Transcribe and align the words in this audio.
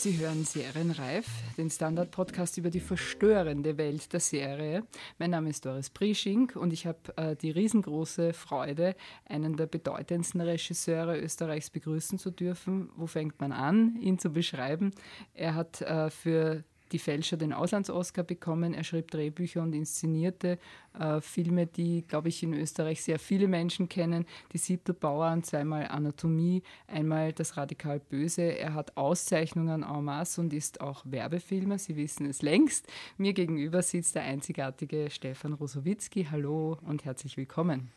Sie 0.00 0.16
hören 0.16 0.44
Serienreif, 0.46 1.26
den 1.58 1.68
Standard-Podcast 1.68 2.56
über 2.56 2.70
die 2.70 2.80
verstörende 2.80 3.76
Welt 3.76 4.10
der 4.14 4.20
Serie. 4.20 4.82
Mein 5.18 5.32
Name 5.32 5.50
ist 5.50 5.66
Doris 5.66 5.90
Priesching 5.90 6.52
und 6.54 6.72
ich 6.72 6.86
habe 6.86 6.98
äh, 7.16 7.36
die 7.36 7.50
riesengroße 7.50 8.32
Freude, 8.32 8.96
einen 9.26 9.58
der 9.58 9.66
bedeutendsten 9.66 10.40
Regisseure 10.40 11.20
Österreichs 11.20 11.68
begrüßen 11.68 12.18
zu 12.18 12.30
dürfen. 12.30 12.88
Wo 12.96 13.06
fängt 13.06 13.42
man 13.42 13.52
an, 13.52 13.98
ihn 14.00 14.18
zu 14.18 14.30
beschreiben? 14.30 14.92
Er 15.34 15.54
hat 15.54 15.82
äh, 15.82 16.08
für 16.08 16.64
die 16.92 16.98
Fälscher 16.98 17.36
den 17.36 17.52
Auslands-Oscar 17.52 18.22
bekommen. 18.22 18.74
Er 18.74 18.84
schrieb 18.84 19.10
Drehbücher 19.10 19.62
und 19.62 19.74
inszenierte 19.74 20.58
äh, 20.98 21.20
Filme, 21.20 21.66
die, 21.66 22.02
glaube 22.06 22.28
ich, 22.28 22.42
in 22.42 22.54
Österreich 22.54 23.02
sehr 23.02 23.18
viele 23.18 23.48
Menschen 23.48 23.88
kennen. 23.88 24.26
Die 24.52 24.58
Siebtelbauern, 24.58 25.42
zweimal 25.42 25.88
Anatomie, 25.88 26.62
einmal 26.86 27.32
Das 27.32 27.56
Radikal 27.56 28.00
Böse. 28.00 28.42
Er 28.42 28.74
hat 28.74 28.96
Auszeichnungen 28.96 29.82
en 29.82 30.04
masse 30.04 30.40
und 30.40 30.52
ist 30.52 30.80
auch 30.80 31.02
Werbefilmer. 31.04 31.78
Sie 31.78 31.96
wissen 31.96 32.26
es 32.26 32.42
längst. 32.42 32.86
Mir 33.18 33.32
gegenüber 33.32 33.82
sitzt 33.82 34.14
der 34.14 34.22
einzigartige 34.22 35.10
Stefan 35.10 35.52
Rosowitzki. 35.52 36.28
Hallo 36.30 36.78
und 36.86 37.04
herzlich 37.04 37.36
willkommen. 37.36 37.90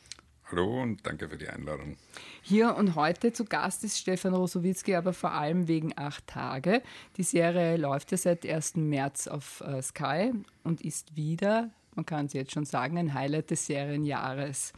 Hallo 0.56 0.84
und 0.84 1.00
danke 1.08 1.30
für 1.30 1.38
die 1.38 1.50
Einladung. 1.50 1.98
Hier 2.44 2.76
und 2.76 2.94
heute 2.94 3.34
zu 3.34 3.44
Gast 3.44 3.84
ist 3.84 3.98
Stefan 3.98 4.36
Rosowitzki, 4.36 4.94
aber 4.94 5.12
vor 5.12 5.32
allem 5.32 5.68
wegen 5.68 5.94
acht 5.96 6.28
Tage. 6.28 6.84
Die 7.18 7.24
Serie 7.24 7.76
läuft 7.76 8.12
ja 8.12 8.18
seit 8.18 8.46
1. 8.46 8.76
März 8.76 9.26
auf 9.26 9.62
äh, 9.62 9.82
Sky 9.82 10.32
und 10.64 10.82
ist 10.82 11.16
wieder, 11.16 11.72
man 11.96 12.06
kann 12.06 12.28
es 12.28 12.34
jetzt 12.34 12.52
schon 12.52 12.66
sagen, 12.66 13.00
ein 13.00 13.16
Highlight 13.16 13.50
des 13.50 13.66
Serienjahres. 13.66 14.74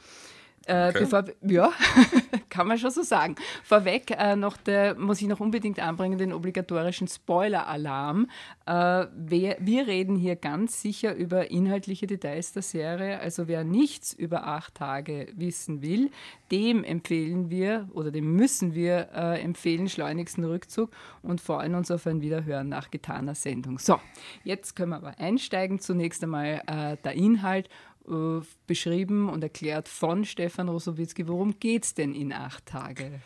Äh, 0.66 0.90
okay. 0.90 1.00
bevor, 1.00 1.26
ja, 1.42 1.72
kann 2.50 2.68
man 2.68 2.78
schon 2.78 2.90
so 2.90 3.04
sagen. 3.04 3.36
Vorweg 3.64 4.12
äh, 4.12 4.36
noch 4.36 4.58
der, 4.58 4.96
muss 4.96 5.22
ich 5.22 5.28
noch 5.28 5.40
unbedingt 5.40 5.80
anbringen, 5.80 6.18
den 6.18 6.34
obligatorischen 6.34 7.07
Spoiler-Alarm. 7.07 8.27
Äh, 8.66 9.05
wir, 9.16 9.57
wir, 9.60 9.88
reden 9.88 10.16
hier 10.16 10.35
ganz 10.35 10.82
sicher 10.82 11.13
über 11.13 11.52
inhaltliche 11.52 12.07
Details 12.07 12.54
der 12.54 12.63
Serie. 12.63 13.20
Also 13.20 13.48
wer 13.48 13.63
nichts 13.63 14.13
über 14.13 14.48
acht 14.48 14.76
Tage 14.76 15.27
wissen 15.35 15.82
will, 15.82 16.10
dem 16.52 16.84
empfehlen 16.84 17.50
wir 17.50 17.88
oder 17.94 18.10
dem 18.10 18.35
müssen 18.35 18.74
wir 18.74 19.10
äh, 19.13 19.41
empfehlen, 19.41 19.88
schleunigsten 19.88 20.44
Rückzug 20.46 20.91
und 21.22 21.41
freuen 21.41 21.76
uns 21.76 21.91
auf 21.91 22.07
ein 22.07 22.22
Wiederhören 22.22 22.70
nach 22.70 22.90
getaner 22.90 23.35
Sendung. 23.35 23.77
So, 23.77 24.00
jetzt 24.44 24.76
können 24.76 24.91
wir 24.91 24.98
aber 24.98 25.20
einsteigen. 25.20 25.79
Zunächst 25.79 26.24
einmal 26.24 26.62
äh, 26.66 26.98
der 27.04 27.13
Inhalt 27.13 27.70
äh, 28.07 28.41
beschrieben 28.67 29.29
und 29.29 29.43
erklärt 29.43 29.87
von 29.87 30.25
Stefan 30.25 30.70
Rosowitzki. 30.70 31.27
Worum 31.27 31.59
geht 31.59 31.85
es 31.85 31.93
denn 31.93 32.13
in 32.13 32.34
acht 32.34 32.65
Tage? 32.65 33.21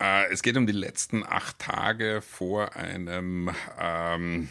Äh, 0.00 0.30
es 0.32 0.42
geht 0.42 0.56
um 0.56 0.66
die 0.66 0.72
letzten 0.72 1.24
acht 1.24 1.58
Tage 1.58 2.20
vor 2.22 2.76
einem 2.76 3.50
ähm, 3.78 4.48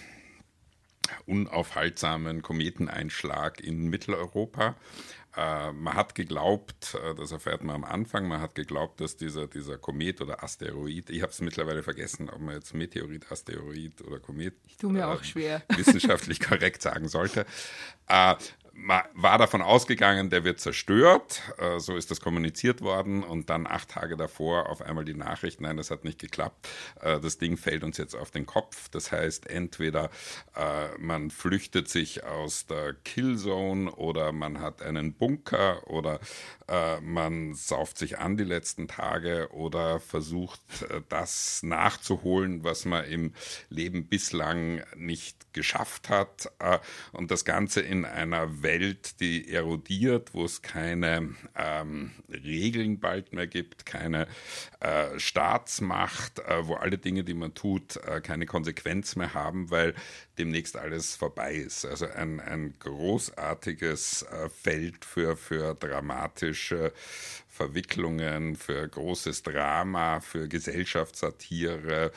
unaufhaltsamen 1.25 2.41
Kometeneinschlag 2.41 3.61
in 3.61 3.89
Mitteleuropa. 3.89 4.75
Äh, 5.35 5.71
man 5.71 5.93
hat 5.93 6.15
geglaubt, 6.15 6.97
das 7.15 7.31
erfährt 7.31 7.63
man 7.63 7.75
am 7.75 7.83
Anfang, 7.83 8.27
man 8.27 8.41
hat 8.41 8.55
geglaubt, 8.55 8.99
dass 8.99 9.15
dieser, 9.15 9.47
dieser 9.47 9.77
Komet 9.77 10.19
oder 10.19 10.43
Asteroid, 10.43 11.09
ich 11.09 11.21
habe 11.21 11.31
es 11.31 11.39
mittlerweile 11.41 11.83
vergessen, 11.83 12.29
ob 12.29 12.41
man 12.41 12.55
jetzt 12.55 12.73
Meteorit, 12.73 13.31
Asteroid 13.31 14.01
oder 14.01 14.19
Komet 14.19 14.55
ich 14.65 14.77
tue 14.77 14.91
mir 14.91 15.01
äh, 15.01 15.03
auch 15.03 15.23
schwer. 15.23 15.63
wissenschaftlich 15.75 16.39
korrekt 16.41 16.81
sagen 16.81 17.07
sollte, 17.07 17.45
äh, 18.07 18.35
war 19.13 19.37
davon 19.37 19.61
ausgegangen, 19.61 20.29
der 20.29 20.43
wird 20.43 20.59
zerstört. 20.59 21.41
Äh, 21.57 21.79
so 21.79 21.95
ist 21.95 22.11
das 22.11 22.21
kommuniziert 22.21 22.81
worden. 22.81 23.23
Und 23.23 23.49
dann 23.49 23.67
acht 23.67 23.89
Tage 23.89 24.17
davor 24.17 24.69
auf 24.69 24.81
einmal 24.81 25.05
die 25.05 25.13
Nachricht, 25.13 25.61
nein, 25.61 25.77
das 25.77 25.91
hat 25.91 26.03
nicht 26.03 26.19
geklappt. 26.19 26.67
Äh, 27.01 27.19
das 27.19 27.37
Ding 27.37 27.57
fällt 27.57 27.83
uns 27.83 27.97
jetzt 27.97 28.15
auf 28.15 28.31
den 28.31 28.45
Kopf. 28.45 28.89
Das 28.89 29.11
heißt, 29.11 29.47
entweder 29.47 30.09
äh, 30.55 30.97
man 30.99 31.31
flüchtet 31.31 31.89
sich 31.89 32.23
aus 32.23 32.65
der 32.67 32.93
Killzone 32.93 33.91
oder 33.91 34.31
man 34.31 34.61
hat 34.61 34.81
einen 34.81 35.13
Bunker 35.13 35.87
oder 35.87 36.19
man 37.01 37.53
sauft 37.53 37.97
sich 37.97 38.19
an 38.19 38.35
die 38.35 38.43
letzten 38.43 38.87
Tage 38.87 39.49
oder 39.51 39.99
versucht 39.99 40.61
das 41.07 41.63
nachzuholen, 41.63 42.63
was 42.63 42.85
man 42.85 43.05
im 43.05 43.33
Leben 43.69 44.07
bislang 44.07 44.83
nicht 44.95 45.53
geschafft 45.53 46.09
hat. 46.09 46.51
Und 47.13 47.31
das 47.31 47.45
Ganze 47.45 47.81
in 47.81 48.05
einer 48.05 48.61
Welt, 48.63 49.19
die 49.21 49.49
erodiert, 49.51 50.33
wo 50.33 50.43
es 50.43 50.61
keine 50.61 51.35
ähm, 51.55 52.11
Regeln 52.29 52.99
bald 52.99 53.33
mehr 53.33 53.47
gibt, 53.47 53.85
keine 53.85 54.27
äh, 54.79 55.17
Staatsmacht, 55.19 56.39
äh, 56.39 56.67
wo 56.67 56.75
alle 56.75 56.97
Dinge, 56.97 57.23
die 57.23 57.33
man 57.33 57.53
tut, 57.53 57.95
äh, 57.97 58.21
keine 58.21 58.45
Konsequenz 58.45 59.15
mehr 59.15 59.33
haben, 59.33 59.71
weil 59.71 59.95
demnächst 60.37 60.75
alles 60.77 61.15
vorbei 61.15 61.55
ist. 61.55 61.85
Also 61.85 62.07
ein, 62.07 62.39
ein 62.39 62.75
großartiges 62.79 64.23
äh, 64.23 64.49
Feld 64.49 65.05
für, 65.05 65.35
für 65.37 65.73
dramatische 65.73 66.56
Verwicklungen, 67.49 68.55
für 68.55 68.87
großes 68.87 69.43
Drama, 69.43 70.19
für 70.19 70.47
Gesellschaftssatire. 70.47 72.11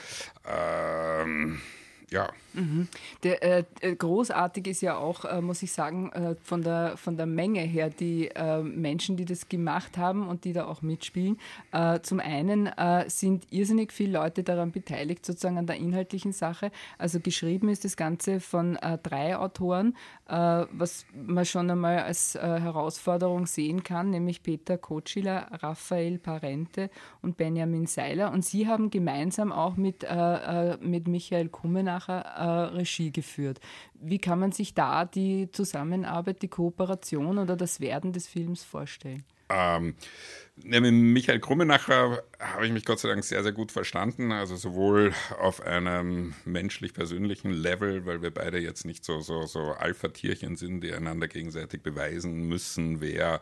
Ähm, 0.46 1.60
ja. 2.10 2.28
Mhm. 2.54 2.88
Der, 3.22 3.42
äh, 3.42 3.64
äh, 3.80 3.94
großartig 3.94 4.66
ist 4.66 4.80
ja 4.80 4.96
auch, 4.96 5.24
äh, 5.24 5.40
muss 5.40 5.62
ich 5.62 5.72
sagen, 5.72 6.10
äh, 6.12 6.34
von, 6.42 6.62
der, 6.62 6.96
von 6.96 7.16
der 7.16 7.26
Menge 7.26 7.60
her, 7.60 7.90
die 7.90 8.28
äh, 8.28 8.62
Menschen, 8.62 9.16
die 9.16 9.24
das 9.24 9.48
gemacht 9.48 9.96
haben 9.96 10.26
und 10.26 10.44
die 10.44 10.52
da 10.52 10.66
auch 10.66 10.82
mitspielen. 10.82 11.38
Äh, 11.72 12.00
zum 12.00 12.20
einen 12.20 12.70
sind 13.06 13.46
irrsinnig 13.50 13.92
viele 13.92 14.18
Leute 14.18 14.42
daran 14.42 14.72
beteiligt, 14.72 15.24
sozusagen 15.24 15.58
an 15.58 15.66
der 15.66 15.76
inhaltlichen 15.76 16.32
Sache. 16.32 16.70
Also 16.98 17.20
geschrieben 17.20 17.68
ist 17.68 17.84
das 17.84 17.96
Ganze 17.96 18.40
von 18.40 18.78
drei 19.02 19.36
Autoren, 19.36 19.96
was 20.26 21.04
man 21.14 21.44
schon 21.44 21.70
einmal 21.70 22.00
als 22.00 22.34
Herausforderung 22.34 23.46
sehen 23.46 23.82
kann, 23.82 24.10
nämlich 24.10 24.42
Peter 24.42 24.78
Kotschiller, 24.78 25.48
Raphael 25.62 26.18
Parente 26.18 26.90
und 27.22 27.36
Benjamin 27.36 27.86
Seiler. 27.86 28.32
Und 28.32 28.44
sie 28.44 28.66
haben 28.66 28.90
gemeinsam 28.90 29.52
auch 29.52 29.76
mit, 29.76 30.06
mit 30.80 31.08
Michael 31.08 31.48
Kummenacher 32.00 32.20
äh, 32.20 32.76
Regie 32.76 33.12
geführt. 33.12 33.60
Wie 33.94 34.18
kann 34.18 34.38
man 34.38 34.52
sich 34.52 34.74
da 34.74 35.04
die 35.04 35.50
Zusammenarbeit, 35.50 36.42
die 36.42 36.48
Kooperation 36.48 37.38
oder 37.38 37.56
das 37.56 37.80
Werden 37.80 38.12
des 38.12 38.26
Films 38.26 38.64
vorstellen? 38.64 39.24
Ähm, 39.50 39.94
mit 40.62 40.92
Michael 40.92 41.40
Krummenacher 41.40 42.22
habe 42.38 42.66
ich 42.66 42.72
mich 42.72 42.84
Gott 42.84 43.00
sei 43.00 43.08
Dank 43.08 43.24
sehr, 43.24 43.42
sehr 43.42 43.52
gut 43.52 43.72
verstanden. 43.72 44.32
Also 44.32 44.56
sowohl 44.56 45.12
auf 45.38 45.62
einem 45.62 46.34
menschlich-persönlichen 46.44 47.50
Level, 47.52 48.06
weil 48.06 48.22
wir 48.22 48.30
beide 48.30 48.58
jetzt 48.58 48.84
nicht 48.84 49.04
so, 49.04 49.20
so, 49.20 49.46
so 49.46 49.72
Alpha-Tierchen 49.72 50.56
sind, 50.56 50.82
die 50.82 50.92
einander 50.92 51.28
gegenseitig 51.28 51.82
beweisen 51.82 52.48
müssen, 52.48 53.00
wer 53.00 53.40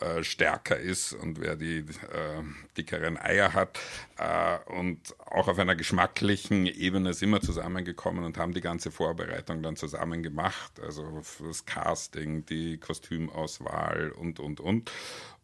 äh, 0.00 0.22
stärker 0.22 0.78
ist 0.78 1.12
und 1.12 1.40
wer 1.40 1.56
die 1.56 1.78
äh, 1.78 2.42
dickeren 2.76 3.18
Eier 3.18 3.54
hat. 3.54 3.78
Äh, 4.18 4.58
und 4.72 5.14
auch 5.26 5.48
auf 5.48 5.58
einer 5.58 5.76
geschmacklichen 5.76 6.66
Ebene 6.66 7.14
sind 7.14 7.30
wir 7.30 7.40
zusammengekommen 7.40 8.24
und 8.24 8.38
haben 8.38 8.52
die 8.52 8.60
ganze 8.60 8.90
Vorbereitung 8.90 9.62
dann 9.62 9.76
zusammen 9.76 10.22
gemacht. 10.22 10.80
Also 10.80 11.22
das 11.46 11.64
Casting, 11.66 12.46
die 12.46 12.78
Kostümauswahl 12.78 14.10
und, 14.10 14.40
und, 14.40 14.60
und 14.60 14.90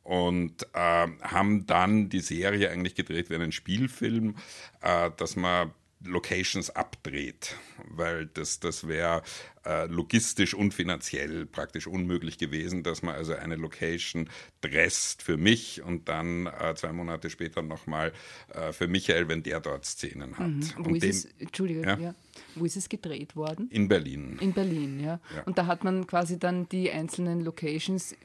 und 0.04 0.62
äh, 0.74 1.06
haben 1.22 1.66
dann 1.66 2.08
die 2.08 2.20
Serie 2.20 2.70
eigentlich 2.70 2.94
gedreht 2.94 3.30
wie 3.30 3.34
einen 3.34 3.52
Spielfilm, 3.52 4.36
äh, 4.82 5.10
dass 5.16 5.34
man 5.34 5.72
Locations 6.04 6.70
abdreht, 6.70 7.56
weil 7.88 8.26
das, 8.26 8.60
das 8.60 8.88
wäre 8.88 9.22
äh, 9.64 9.86
logistisch 9.86 10.54
und 10.54 10.74
finanziell 10.74 11.46
praktisch 11.46 11.86
unmöglich 11.86 12.38
gewesen, 12.38 12.82
dass 12.82 13.02
man 13.02 13.14
also 13.14 13.34
eine 13.34 13.56
Location 13.56 14.28
dresst 14.60 15.22
für 15.22 15.36
mich 15.36 15.82
und 15.82 16.08
dann 16.08 16.46
äh, 16.46 16.74
zwei 16.74 16.92
Monate 16.92 17.30
später 17.30 17.62
nochmal 17.62 18.12
äh, 18.52 18.72
für 18.72 18.88
Michael, 18.88 19.28
wenn 19.28 19.42
der 19.42 19.60
dort 19.60 19.84
Szenen 19.84 20.38
hat. 20.38 20.48
Mhm. 20.48 20.70
Wo, 20.78 20.94
ist 20.94 21.02
dem, 21.02 21.10
es, 21.10 21.24
Entschuldigung, 21.38 21.84
ja? 21.84 21.98
Ja. 21.98 22.14
Wo 22.56 22.64
ist 22.64 22.76
es 22.76 22.88
gedreht 22.88 23.36
worden? 23.36 23.68
In 23.70 23.88
Berlin. 23.88 24.38
In 24.40 24.52
Berlin, 24.52 25.00
ja. 25.00 25.20
ja. 25.34 25.42
Und 25.44 25.56
da 25.56 25.66
hat 25.66 25.84
man 25.84 26.06
quasi 26.06 26.38
dann 26.38 26.68
die 26.68 26.90
einzelnen 26.90 27.40
Locations, 27.40 28.16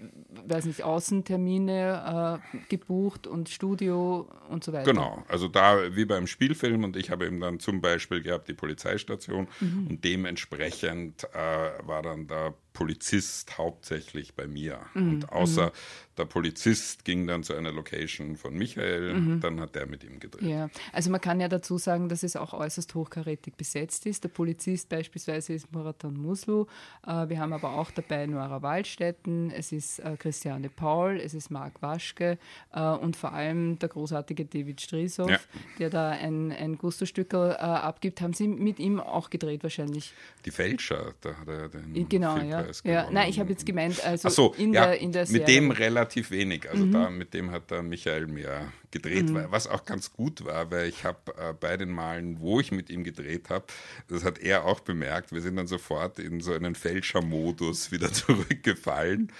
weiß 0.46 0.66
nicht, 0.66 0.84
Außentermine 0.84 2.42
äh, 2.54 2.58
gebucht 2.70 3.28
und 3.28 3.50
Studio 3.50 4.28
und 4.50 4.64
so 4.64 4.74
weiter. 4.74 4.92
Genau, 4.92 5.24
also 5.28 5.48
da 5.48 5.96
wie 5.96 6.06
beim 6.06 6.28
Spielfilm 6.28 6.84
und 6.84 6.96
ich 6.96 7.12
habe 7.12 7.28
eben 7.28 7.40
dann 7.40 7.60
zum 7.60 7.82
Beispiel 7.82 8.22
gehabt 8.22 8.48
die 8.48 8.54
Polizeistation 8.54 9.39
mhm. 9.60 9.88
und 9.88 10.04
dementsprechend 10.04 11.24
äh, 11.34 11.88
war 11.88 12.02
dann 12.02 12.28
der 12.28 12.54
Polizist 12.80 13.58
hauptsächlich 13.58 14.36
bei 14.36 14.48
mir. 14.48 14.80
Mhm. 14.94 15.10
Und 15.10 15.34
außer 15.34 15.66
mhm. 15.66 15.72
der 16.18 16.24
Polizist 16.24 17.04
ging 17.04 17.28
dann 17.28 17.44
zu 17.44 17.54
einer 17.54 17.74
Location 17.74 18.38
von 18.38 18.54
Michael, 18.54 19.16
mhm. 19.16 19.42
dann 19.42 19.60
hat 19.60 19.76
der 19.76 19.86
mit 19.86 20.06
ihm 20.06 20.22
gedreht. 20.22 20.48
Ja, 20.50 20.70
also 20.94 21.12
man 21.12 21.20
kann 21.20 21.42
ja 21.42 21.50
dazu 21.50 21.78
sagen, 21.78 22.08
dass 22.08 22.24
es 22.24 22.38
auch 22.38 22.54
äußerst 22.54 22.96
hochkarätig 22.96 23.56
besetzt 23.56 24.06
ist. 24.06 24.24
Der 24.24 24.30
Polizist 24.30 24.88
beispielsweise 24.88 25.52
ist 25.52 25.70
Muratan 25.74 26.14
Muslu, 26.14 26.68
äh, 27.06 27.28
wir 27.28 27.38
haben 27.38 27.52
aber 27.52 27.74
auch 27.74 27.92
dabei 27.92 28.26
Nora 28.28 28.62
Waldstätten, 28.62 29.52
es 29.52 29.74
ist 29.74 30.00
äh, 30.00 30.16
Christiane 30.18 30.70
Paul, 30.70 31.20
es 31.20 31.34
ist 31.34 31.52
Marc 31.52 31.82
Waschke 31.82 32.38
äh, 32.72 32.80
und 32.80 33.18
vor 33.18 33.34
allem 33.34 33.78
der 33.78 33.90
großartige 33.90 34.46
David 34.46 34.80
Strisow, 34.80 35.30
ja. 35.30 35.38
der 35.80 35.90
da 35.90 36.12
ein, 36.12 36.54
ein 36.54 36.78
Gusto-Stückel 36.78 37.58
abgibt. 37.58 38.22
Haben 38.22 38.32
Sie 38.32 38.48
mit 38.48 38.80
ihm 38.80 39.02
auch 39.02 39.30
gedreht 39.30 39.64
wahrscheinlich? 39.64 40.14
Die 40.46 40.52
Fälscher, 40.52 41.14
da 41.20 41.36
hat 41.36 41.48
er 41.50 41.68
den 41.68 42.08
Genau, 42.08 42.38
ja. 42.38 42.69
Ja. 42.84 43.10
Nein, 43.12 43.30
ich 43.30 43.40
habe 43.40 43.50
jetzt 43.50 43.66
gemeint, 43.66 44.04
also 44.04 44.30
so, 44.30 44.54
in, 44.58 44.74
ja, 44.74 44.88
der, 44.88 45.00
in 45.00 45.12
der 45.12 45.26
Serie. 45.26 45.42
Mit 45.42 45.50
dem 45.50 45.72
relativ 45.72 46.32
wenig. 46.32 46.70
Also 46.70 46.86
mhm. 46.86 46.92
da, 46.92 47.10
mit 47.10 47.34
dem 47.34 47.52
hat 47.52 47.70
der 47.72 47.82
Michael 47.84 48.28
mehr 48.28 48.72
gedreht, 48.92 49.30
mhm. 49.30 49.46
was 49.50 49.68
auch 49.68 49.86
ganz 49.86 50.14
gut 50.14 50.46
war, 50.46 50.72
weil 50.72 50.88
ich 50.88 51.04
habe 51.04 51.34
äh, 51.38 51.54
bei 51.54 51.78
den 51.78 51.90
Malen, 51.90 52.40
wo 52.40 52.60
ich 52.60 52.72
mit 52.72 52.90
ihm 52.90 53.04
gedreht 53.04 53.50
habe, 53.50 53.66
das 54.08 54.24
hat 54.24 54.40
er 54.40 54.66
auch 54.66 54.80
bemerkt, 54.80 55.32
wir 55.32 55.42
sind 55.42 55.56
dann 55.56 55.68
sofort 55.68 56.20
in 56.20 56.42
so 56.42 56.54
einen 56.54 56.76
Fälschermodus 56.76 57.92
wieder 57.92 58.12
zurückgefallen. 58.12 59.32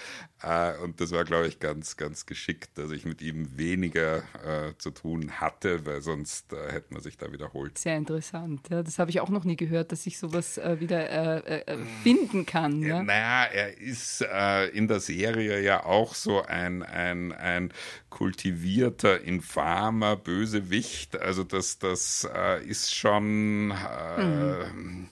Äh, 0.42 0.76
und 0.78 1.00
das 1.00 1.12
war, 1.12 1.24
glaube 1.24 1.48
ich, 1.48 1.58
ganz, 1.58 1.96
ganz 1.96 2.26
geschickt, 2.26 2.78
dass 2.78 2.90
ich 2.90 3.04
mit 3.04 3.20
ihm 3.20 3.58
weniger 3.58 4.18
äh, 4.44 4.74
zu 4.78 4.90
tun 4.90 5.40
hatte, 5.40 5.84
weil 5.84 6.00
sonst 6.00 6.52
äh, 6.52 6.72
hätte 6.72 6.94
man 6.94 7.02
sich 7.02 7.18
da 7.18 7.30
wiederholt. 7.32 7.76
Sehr 7.78 7.96
interessant. 7.96 8.68
Ja. 8.70 8.82
Das 8.82 8.98
habe 8.98 9.10
ich 9.10 9.20
auch 9.20 9.28
noch 9.28 9.44
nie 9.44 9.56
gehört, 9.56 9.92
dass 9.92 10.06
ich 10.06 10.18
sowas 10.18 10.56
äh, 10.58 10.80
wieder 10.80 11.68
äh, 11.68 11.78
finden 12.02 12.46
kann. 12.46 12.82
Ja? 12.82 13.02
Naja, 13.02 13.44
er 13.52 13.78
ist 13.78 14.24
in 14.72 14.88
der 14.88 15.00
Serie 15.00 15.60
ja 15.60 15.84
auch 15.84 16.14
so 16.14 16.42
ein, 16.42 16.82
ein, 16.82 17.32
ein 17.32 17.72
kultivierter, 18.08 19.20
infamer 19.40 20.16
Bösewicht. 20.16 21.18
Also 21.18 21.44
das, 21.44 21.78
das 21.78 22.28
äh, 22.32 22.62
ist 22.62 22.94
schon, 22.94 23.70
äh, 23.70 24.70
mhm. 24.70 25.08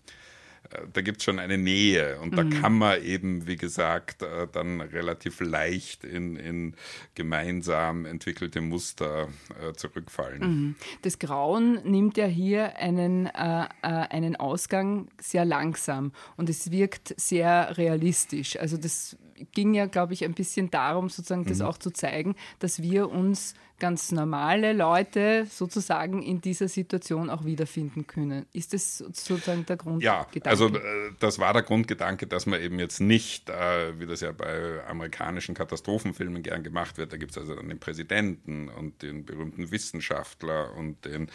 da 0.93 1.01
gibt 1.01 1.19
es 1.19 1.25
schon 1.25 1.39
eine 1.39 1.57
Nähe 1.57 2.21
und 2.21 2.33
mhm. 2.33 2.37
da 2.37 2.61
kann 2.61 2.77
man 2.77 3.03
eben, 3.03 3.47
wie 3.47 3.57
gesagt, 3.57 4.21
äh, 4.21 4.47
dann 4.53 4.83
relativ 4.83 5.41
leicht 5.41 6.05
in, 6.05 6.37
in 6.37 6.75
gemeinsam 7.15 8.05
entwickelte 8.05 8.61
Muster 8.61 9.29
äh, 9.61 9.73
zurückfallen. 9.73 10.41
Mhm. 10.41 10.75
Das 11.01 11.19
Grauen 11.19 11.81
nimmt 11.85 12.19
ja 12.19 12.27
hier 12.27 12.77
einen, 12.77 13.27
äh, 13.27 13.67
einen 13.81 14.37
Ausgang 14.37 15.09
sehr 15.19 15.47
langsam 15.47 16.13
und 16.37 16.51
es 16.51 16.71
wirkt 16.71 17.15
sehr 17.17 17.79
realistisch. 17.79 18.59
Also 18.59 18.77
das 18.77 19.17
ging 19.53 19.73
ja, 19.73 19.87
glaube 19.87 20.13
ich, 20.13 20.25
ein 20.25 20.35
bisschen 20.35 20.71
darum, 20.71 21.09
sozusagen 21.09 21.47
das 21.47 21.61
mhm. 21.61 21.65
auch 21.65 21.79
zu 21.79 21.91
zeigen, 21.93 22.35
dass 22.59 22.83
wir 22.83 23.09
uns 23.09 23.55
ganz 23.79 24.13
normale 24.13 24.73
Leute 24.73 25.47
sozusagen 25.49 26.23
in 26.23 26.41
dieser 26.41 26.69
Situation 26.69 27.31
auch 27.31 27.45
wiederfinden 27.45 28.07
können. 28.07 28.47
Ist 28.53 28.75
das 28.75 28.99
sozusagen 28.99 29.67
der 29.67 29.77
Grundgedanke? 29.77 30.41
Ja, 30.41 30.51
also 30.51 30.69
äh, 30.69 31.13
das 31.21 31.39
war 31.39 31.53
der 31.53 31.63
Grundgedanke, 31.63 32.27
dass 32.27 32.47
man 32.47 32.61
eben 32.61 32.79
jetzt 32.79 33.01
nicht, 33.01 33.51
äh, 33.51 33.99
wie 33.99 34.07
das 34.07 34.21
ja 34.21 34.33
bei 34.33 34.85
amerikanischen 34.87 35.55
Katastrophenfilmen 35.55 36.43
gern 36.43 36.63
gemacht 36.63 36.99
wird, 36.99 37.13
da 37.13 37.17
gibt 37.17 37.33
es 37.33 37.39
also 37.39 37.55
dann 37.55 37.69
den 37.69 37.79
Präsidenten 37.79 38.69
und 38.69 39.03
den 39.03 39.25
berühmten 39.25 39.71
Wissenschaftler 39.71 40.75
und 40.75 41.05
den 41.05 41.29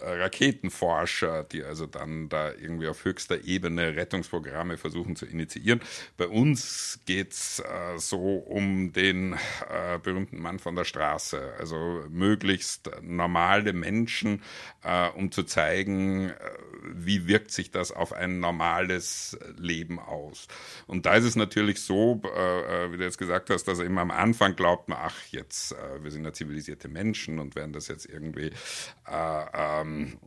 äh, 0.00 0.22
Raketenforscher, 0.22 1.44
die 1.44 1.62
also 1.62 1.86
dann 1.86 2.28
da 2.28 2.52
irgendwie 2.52 2.88
auf 2.88 3.04
höchster 3.04 3.44
Ebene 3.44 3.94
Rettungsprogramme 3.94 4.78
versuchen 4.78 5.16
zu 5.16 5.26
initiieren. 5.26 5.80
Bei 6.16 6.26
uns 6.26 6.98
geht 7.06 7.32
es 7.32 7.62
so 7.96 8.36
um 8.36 8.92
den 8.92 9.36
berühmten 10.02 10.40
Mann 10.40 10.58
von 10.58 10.74
der 10.74 10.84
Straße, 10.84 11.54
also 11.58 11.83
möglichst 12.10 12.90
normale 13.02 13.72
Menschen, 13.72 14.42
äh, 14.82 15.08
um 15.10 15.30
zu 15.30 15.44
zeigen, 15.44 16.30
äh, 16.30 16.34
wie 16.92 17.26
wirkt 17.26 17.50
sich 17.50 17.70
das 17.70 17.92
auf 17.92 18.12
ein 18.12 18.40
normales 18.40 19.38
Leben 19.56 19.98
aus. 19.98 20.48
Und 20.86 21.06
da 21.06 21.14
ist 21.14 21.24
es 21.24 21.36
natürlich 21.36 21.80
so, 21.80 22.20
äh, 22.24 22.92
wie 22.92 22.98
du 22.98 23.04
jetzt 23.04 23.18
gesagt 23.18 23.50
hast, 23.50 23.64
dass 23.64 23.80
eben 23.80 23.98
am 23.98 24.10
Anfang 24.10 24.56
glaubt 24.56 24.88
man, 24.88 24.98
ach, 25.00 25.16
jetzt, 25.30 25.74
wir 26.00 26.10
sind 26.10 26.24
ja 26.24 26.32
zivilisierte 26.32 26.88
Menschen 26.88 27.38
und 27.38 27.54
werden 27.54 27.72
das 27.72 27.88
jetzt 27.88 28.06
irgendwie 28.06 28.50
äh, 29.06 29.44
ähm, 29.54 30.18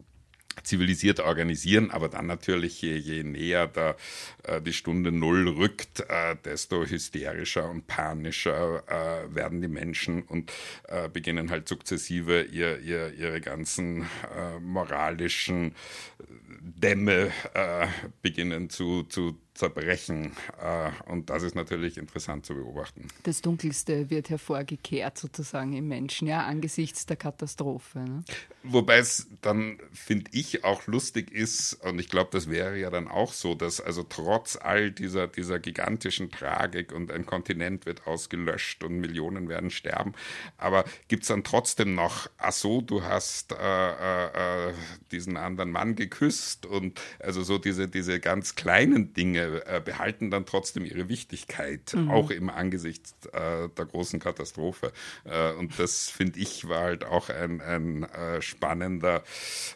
zivilisiert 0.68 1.20
organisieren, 1.20 1.92
aber 1.92 2.10
dann 2.10 2.28
natürlich, 2.28 2.82
je, 2.82 2.96
je 2.96 3.24
näher 3.24 3.68
da, 3.68 3.96
äh, 4.44 4.62
die 4.62 4.74
Stunde 4.74 5.12
Null 5.12 5.48
rückt, 5.48 6.02
äh, 6.02 6.36
desto 6.44 6.86
hysterischer 6.86 7.70
und 7.70 7.88
panischer 7.88 8.84
äh, 8.88 9.34
werden 9.36 9.62
die 9.62 9.68
Menschen 9.68 10.24
und 10.24 10.52
äh, 10.88 11.10
beginnen 11.10 11.50
halt 11.50 11.68
sukzessive 11.68 12.44
ihr, 12.44 12.80
ihr, 12.80 13.14
ihre 13.14 13.42
ganzen 13.42 14.04
äh, 14.04 14.60
moralischen 14.60 15.74
Dämme 16.20 17.32
äh, 17.54 17.88
beginnen 18.22 18.70
zu, 18.70 19.04
zu 19.04 19.38
zerbrechen. 19.58 20.32
Äh, 20.62 20.92
und 21.12 21.30
das 21.30 21.44
ist 21.44 21.56
natürlich 21.56 21.98
interessant 21.98 22.46
zu 22.46 22.54
beobachten. 22.54 23.08
Das 23.24 23.42
Dunkelste 23.42 24.10
wird 24.10 24.30
hervorgekehrt 24.30 25.18
sozusagen 25.18 25.74
im 25.74 25.88
Menschen, 25.88 26.28
ja, 26.28 26.46
angesichts 26.46 27.06
der 27.06 27.18
Katastrophe. 27.18 28.00
Ne? 28.00 28.24
Wobei 28.64 28.98
es 28.98 29.28
dann, 29.42 29.80
finde 29.92 30.30
ich, 30.34 30.64
auch 30.64 30.88
lustig 30.88 31.32
ist, 31.32 31.74
und 31.86 32.00
ich 32.00 32.10
glaube, 32.10 32.30
das 32.32 32.50
wäre 32.50 32.78
ja 32.78 32.90
dann 32.90 33.08
auch 33.08 33.34
so, 33.34 33.56
dass 33.56 33.82
also 33.82 34.04
trotz 34.04 34.56
all 34.56 34.92
dieser, 34.92 35.28
dieser 35.28 35.60
gigantischen 35.60 36.32
Tragik 36.32 36.94
und 36.94 37.12
ein 37.12 37.26
Kontinent 37.26 37.86
wird 37.86 38.06
ausgelöscht 38.08 38.84
und 38.84 39.00
Millionen 39.00 39.50
werden 39.50 39.72
sterben, 39.72 40.14
aber 40.58 40.86
gibt 41.08 41.24
es 41.24 41.30
dann 41.30 41.44
trotzdem 41.44 41.96
noch, 41.96 42.30
ach 42.38 42.52
so, 42.52 42.82
du 42.82 43.04
hast 43.04 43.54
äh, 43.54 43.56
äh, 43.58 44.70
äh, 44.70 44.74
diesen 45.12 45.38
anderen 45.38 45.72
Mann 45.72 45.96
geküsst 46.18 46.66
und 46.66 47.00
also 47.20 47.44
so 47.44 47.58
diese, 47.58 47.88
diese 47.88 48.20
ganz 48.20 48.56
kleinen 48.56 49.14
Dinge, 49.14 49.64
äh, 49.66 49.82
behalten 49.84 50.32
dann 50.32 50.46
trotzdem 50.46 50.86
ihre 50.86 51.10
Wichtigkeit, 51.10 51.94
mhm. 51.94 52.10
auch 52.10 52.32
im 52.32 52.50
Angesicht 52.50 53.14
äh, 53.34 53.70
der 53.70 53.86
großen 53.86 54.20
Katastrophe. 54.20 54.92
Äh, 55.26 55.54
und 55.54 55.78
das, 55.80 56.10
finde 56.10 56.40
ich, 56.40 56.68
war 56.68 56.82
halt 56.82 57.06
auch 57.06 57.30
ein, 57.30 57.62
ein 57.62 58.04
äh, 58.04 58.42
spannender 58.42 59.24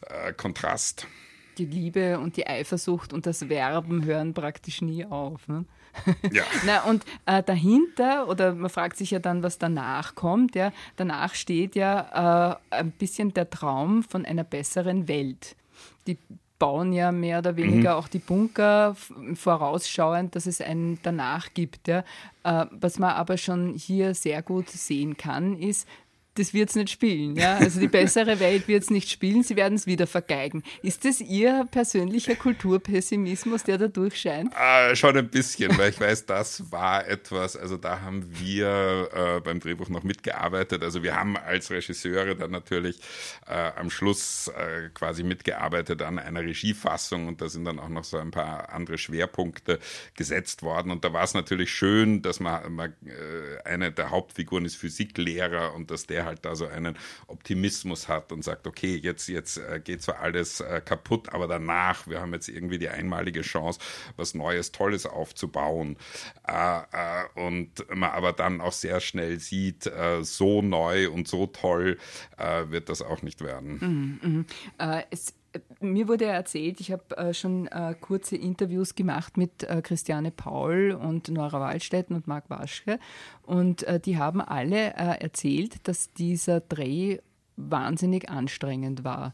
äh, 0.07 0.33
Kontrast. 0.33 1.07
Die 1.57 1.65
Liebe 1.65 2.17
und 2.17 2.37
die 2.37 2.47
Eifersucht 2.47 3.13
und 3.13 3.25
das 3.25 3.49
Werben 3.49 4.05
hören 4.05 4.33
praktisch 4.33 4.81
nie 4.81 5.05
auf. 5.05 5.47
Ne? 5.47 5.65
Ja. 6.31 6.43
Na, 6.65 6.83
und 6.85 7.03
äh, 7.25 7.43
dahinter, 7.43 8.29
oder 8.29 8.53
man 8.53 8.69
fragt 8.69 8.95
sich 8.95 9.11
ja 9.11 9.19
dann, 9.19 9.43
was 9.43 9.57
danach 9.57 10.15
kommt, 10.15 10.55
ja, 10.55 10.71
danach 10.95 11.35
steht 11.35 11.75
ja 11.75 12.61
äh, 12.71 12.75
ein 12.75 12.91
bisschen 12.91 13.33
der 13.33 13.49
Traum 13.49 14.01
von 14.01 14.25
einer 14.25 14.45
besseren 14.45 15.09
Welt. 15.09 15.57
Die 16.07 16.17
bauen 16.61 16.93
ja 16.93 17.11
mehr 17.11 17.39
oder 17.39 17.55
weniger 17.55 17.93
mhm. 17.93 17.97
auch 17.97 18.07
die 18.07 18.19
Bunker 18.19 18.95
vorausschauend, 19.33 20.35
dass 20.35 20.45
es 20.45 20.61
einen 20.61 20.99
danach 21.01 21.55
gibt. 21.55 21.87
Ja. 21.87 22.03
Äh, 22.43 22.67
was 22.69 22.99
man 22.99 23.13
aber 23.13 23.37
schon 23.37 23.73
hier 23.73 24.13
sehr 24.13 24.43
gut 24.43 24.69
sehen 24.69 25.17
kann, 25.17 25.57
ist, 25.57 25.87
das 26.35 26.53
wird 26.53 26.69
es 26.69 26.75
nicht 26.75 26.89
spielen. 26.89 27.35
Ja? 27.35 27.57
Also 27.57 27.79
die 27.79 27.87
bessere 27.87 28.39
Welt 28.39 28.67
wird 28.67 28.83
es 28.83 28.89
nicht 28.89 29.09
spielen, 29.09 29.43
sie 29.43 29.55
werden 29.55 29.75
es 29.75 29.85
wieder 29.85 30.07
vergeigen. 30.07 30.63
Ist 30.81 31.05
das 31.05 31.19
Ihr 31.19 31.67
persönlicher 31.71 32.35
Kulturpessimismus, 32.35 33.63
der 33.63 33.77
da 33.77 33.87
durchscheint? 33.87 34.53
Äh, 34.55 34.95
schon 34.95 35.17
ein 35.17 35.29
bisschen, 35.29 35.77
weil 35.77 35.89
ich 35.89 35.99
weiß, 35.99 36.25
das 36.25 36.71
war 36.71 37.07
etwas, 37.07 37.57
also 37.57 37.77
da 37.77 38.01
haben 38.01 38.27
wir 38.39 39.09
äh, 39.13 39.39
beim 39.41 39.59
Drehbuch 39.59 39.89
noch 39.89 40.03
mitgearbeitet. 40.03 40.83
Also 40.83 41.03
wir 41.03 41.15
haben 41.15 41.35
als 41.37 41.69
Regisseure 41.69 42.35
dann 42.35 42.51
natürlich 42.51 42.99
äh, 43.47 43.71
am 43.75 43.89
Schluss 43.89 44.47
äh, 44.47 44.89
quasi 44.93 45.23
mitgearbeitet 45.23 46.01
an 46.01 46.17
einer 46.17 46.41
Regiefassung 46.41 47.27
und 47.27 47.41
da 47.41 47.49
sind 47.49 47.65
dann 47.65 47.79
auch 47.79 47.89
noch 47.89 48.03
so 48.05 48.17
ein 48.17 48.31
paar 48.31 48.71
andere 48.71 48.97
Schwerpunkte 48.97 49.79
gesetzt 50.15 50.63
worden. 50.63 50.91
Und 50.91 51.03
da 51.03 51.11
war 51.11 51.23
es 51.23 51.33
natürlich 51.33 51.71
schön, 51.71 52.21
dass 52.21 52.39
man, 52.39 52.73
man 52.73 52.93
äh, 53.05 53.61
eine 53.65 53.91
der 53.91 54.11
Hauptfiguren 54.11 54.65
ist 54.65 54.75
Physiklehrer 54.75 55.73
und 55.73 55.91
dass 55.91 56.07
der 56.07 56.20
der 56.21 56.25
halt 56.25 56.57
so 56.57 56.67
einen 56.67 56.97
Optimismus 57.27 58.07
hat 58.07 58.31
und 58.31 58.43
sagt, 58.43 58.67
okay, 58.67 58.95
jetzt, 58.95 59.27
jetzt 59.27 59.57
äh, 59.57 59.79
geht 59.83 60.01
zwar 60.01 60.19
alles 60.19 60.59
äh, 60.59 60.81
kaputt, 60.83 61.33
aber 61.33 61.47
danach, 61.47 62.07
wir 62.07 62.21
haben 62.21 62.33
jetzt 62.33 62.49
irgendwie 62.49 62.77
die 62.77 62.89
einmalige 62.89 63.41
Chance, 63.41 63.79
was 64.15 64.33
Neues, 64.33 64.71
Tolles 64.71 65.05
aufzubauen. 65.05 65.97
Äh, 66.47 66.79
äh 66.79 67.21
und 67.35 67.85
man 67.93 68.11
aber 68.11 68.33
dann 68.33 68.61
auch 68.61 68.73
sehr 68.73 68.99
schnell 68.99 69.39
sieht, 69.39 69.87
äh, 69.87 70.23
so 70.23 70.61
neu 70.61 71.09
und 71.09 71.27
so 71.27 71.47
toll 71.47 71.97
äh, 72.37 72.69
wird 72.69 72.89
das 72.89 73.01
auch 73.01 73.21
nicht 73.21 73.41
werden. 73.41 74.19
Mhm, 74.19 74.45
mh. 74.77 75.03
es 75.09 75.33
mir 75.79 76.07
wurde 76.07 76.25
erzählt, 76.25 76.79
ich 76.79 76.91
habe 76.91 77.17
äh, 77.17 77.33
schon 77.33 77.67
äh, 77.67 77.95
kurze 77.99 78.35
Interviews 78.35 78.95
gemacht 78.95 79.37
mit 79.37 79.63
äh, 79.63 79.81
Christiane 79.81 80.31
Paul 80.31 80.91
und 80.91 81.29
Nora 81.29 81.59
Waldstätten 81.59 82.15
und 82.15 82.27
Marc 82.27 82.49
Waschke 82.49 82.99
und 83.43 83.83
äh, 83.83 83.99
die 83.99 84.17
haben 84.17 84.41
alle 84.41 84.93
äh, 84.93 85.21
erzählt, 85.21 85.87
dass 85.87 86.13
dieser 86.13 86.61
Dreh 86.61 87.19
wahnsinnig 87.57 88.29
anstrengend 88.29 89.03
war. 89.03 89.33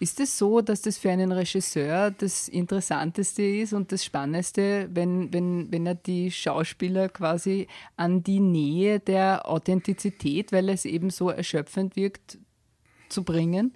Ist 0.00 0.18
es 0.18 0.36
so, 0.36 0.60
dass 0.60 0.82
das 0.82 0.98
für 0.98 1.10
einen 1.10 1.30
Regisseur 1.30 2.10
das 2.10 2.48
Interessanteste 2.48 3.42
ist 3.42 3.72
und 3.72 3.92
das 3.92 4.04
Spannendste, 4.04 4.88
wenn, 4.92 5.32
wenn, 5.32 5.70
wenn 5.70 5.86
er 5.86 5.94
die 5.94 6.32
Schauspieler 6.32 7.08
quasi 7.08 7.68
an 7.96 8.22
die 8.24 8.40
Nähe 8.40 8.98
der 8.98 9.48
Authentizität, 9.48 10.50
weil 10.52 10.68
es 10.68 10.84
eben 10.84 11.10
so 11.10 11.30
erschöpfend 11.30 11.94
wirkt, 11.94 12.38
zu 13.08 13.22
bringen? 13.22 13.72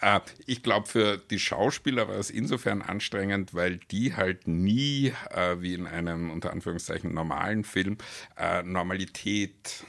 Äh, 0.00 0.20
ich 0.46 0.62
glaube, 0.62 0.86
für 0.86 1.18
die 1.18 1.38
Schauspieler 1.38 2.08
war 2.08 2.16
es 2.16 2.30
insofern 2.30 2.82
anstrengend, 2.82 3.54
weil 3.54 3.78
die 3.90 4.14
halt 4.14 4.46
nie, 4.46 5.12
äh, 5.30 5.60
wie 5.60 5.74
in 5.74 5.86
einem 5.86 6.30
unter 6.30 6.52
Anführungszeichen 6.52 7.12
normalen 7.14 7.64
Film, 7.64 7.98
äh, 8.36 8.62
Normalität 8.62 9.84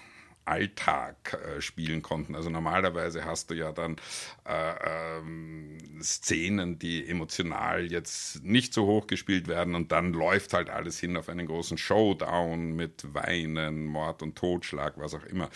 Alltag 0.45 1.33
äh, 1.33 1.61
spielen 1.61 2.01
konnten. 2.01 2.35
Also 2.35 2.49
normalerweise 2.49 3.25
hast 3.25 3.49
du 3.49 3.55
ja 3.55 3.71
dann 3.71 3.97
äh, 4.45 5.17
ähm, 5.19 5.77
Szenen, 6.01 6.79
die 6.79 7.07
emotional 7.07 7.91
jetzt 7.91 8.43
nicht 8.43 8.73
so 8.73 8.85
hoch 8.85 9.07
gespielt 9.07 9.47
werden 9.47 9.75
und 9.75 9.91
dann 9.91 10.13
läuft 10.13 10.53
halt 10.53 10.69
alles 10.69 10.99
hin 10.99 11.17
auf 11.17 11.29
einen 11.29 11.47
großen 11.47 11.77
Showdown 11.77 12.75
mit 12.75 13.13
Weinen, 13.13 13.85
Mord 13.85 14.21
und 14.21 14.37
Totschlag, 14.37 14.93
was 14.97 15.13
auch 15.13 15.25
immer. 15.25 15.49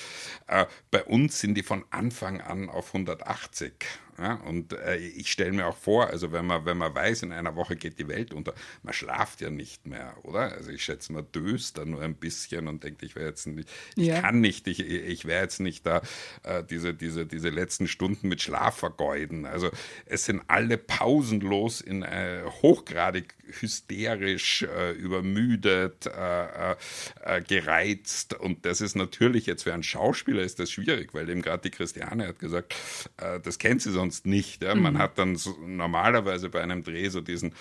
Äh, 0.48 0.66
bei 0.92 1.04
uns 1.04 1.40
sind 1.40 1.56
die 1.56 1.64
von 1.64 1.86
Anfang 1.92 2.42
an 2.42 2.70
auf 2.70 2.88
180 2.88 3.74
ja, 4.20 4.34
und 4.34 4.74
äh, 4.74 4.98
ich 4.98 5.32
stelle 5.32 5.54
mir 5.54 5.68
auch 5.68 5.78
vor, 5.78 6.08
also 6.08 6.34
wenn 6.34 6.46
man, 6.46 6.66
wenn 6.66 6.78
man 6.78 6.94
weiß, 6.94 7.24
in 7.24 7.32
einer 7.32 7.56
Woche 7.56 7.78
geht 7.78 8.00
die 8.00 8.10
Welt 8.10 8.34
unter, 8.34 8.54
man 8.84 8.94
schlaft 8.94 9.40
ja 9.40 9.50
nicht 9.50 9.88
mehr, 9.88 10.14
oder? 10.24 10.52
Also 10.52 10.72
ich 10.72 10.84
schätze, 10.84 11.14
man 11.14 11.26
döst 11.32 11.78
da 11.78 11.86
nur 11.86 12.02
ein 12.02 12.16
bisschen 12.16 12.68
und 12.68 12.84
denkt, 12.84 13.02
ich 13.04 13.16
wäre 13.16 13.28
jetzt 13.28 13.48
nicht, 13.48 13.70
ich 13.96 14.08
ja. 14.08 14.20
kann 14.20 14.42
nicht, 14.42 14.68
ich, 14.68 14.82
ich 14.82 15.26
wäre 15.26 15.44
jetzt 15.44 15.62
nicht 15.62 15.86
da 15.86 16.02
äh, 16.44 16.64
diese, 16.64 16.94
diese, 16.94 17.26
diese 17.26 17.50
letzten 17.50 17.88
Stunden 17.88 18.28
mit 18.28 18.42
Schlaf 18.42 18.76
vergeuden. 18.76 19.46
Also 19.46 19.70
es 20.06 20.26
sind 20.26 20.42
alle 20.48 20.78
pausenlos 20.78 21.80
in 21.80 22.04
äh, 22.04 22.42
hochgradig 22.62 23.36
hysterisch, 23.52 24.64
äh, 24.64 24.92
übermüdet, 24.92 26.06
äh, 26.06 26.72
äh, 26.72 27.42
gereizt. 27.42 28.34
Und 28.34 28.66
das 28.66 28.82
ist 28.82 28.96
natürlich 28.96 29.46
jetzt 29.46 29.64
für 29.64 29.74
einen 29.74 29.84
Schauspieler 29.84 30.42
ist 30.42 30.60
das 30.60 30.72
schwierig, 30.72 31.14
weil 31.14 31.30
eben 31.30 31.42
gerade 31.42 31.64
die 31.64 31.72
Christiane 31.72 32.28
hat 32.28 32.40
gesagt, 32.40 32.76
das 33.18 33.60
kennt 33.60 33.82
sie 33.82 33.92
sonst 33.92 34.09
nicht. 34.26 34.64
Ja? 34.64 34.76
Man 34.76 34.94
mhm. 34.94 34.98
hat 35.00 35.18
dann 35.18 35.36
so, 35.36 35.56
normalerweise 35.66 36.50
bei 36.50 36.62
einem 36.62 36.84
Dreh 36.84 37.10
so 37.10 37.22
diesen 37.22 37.54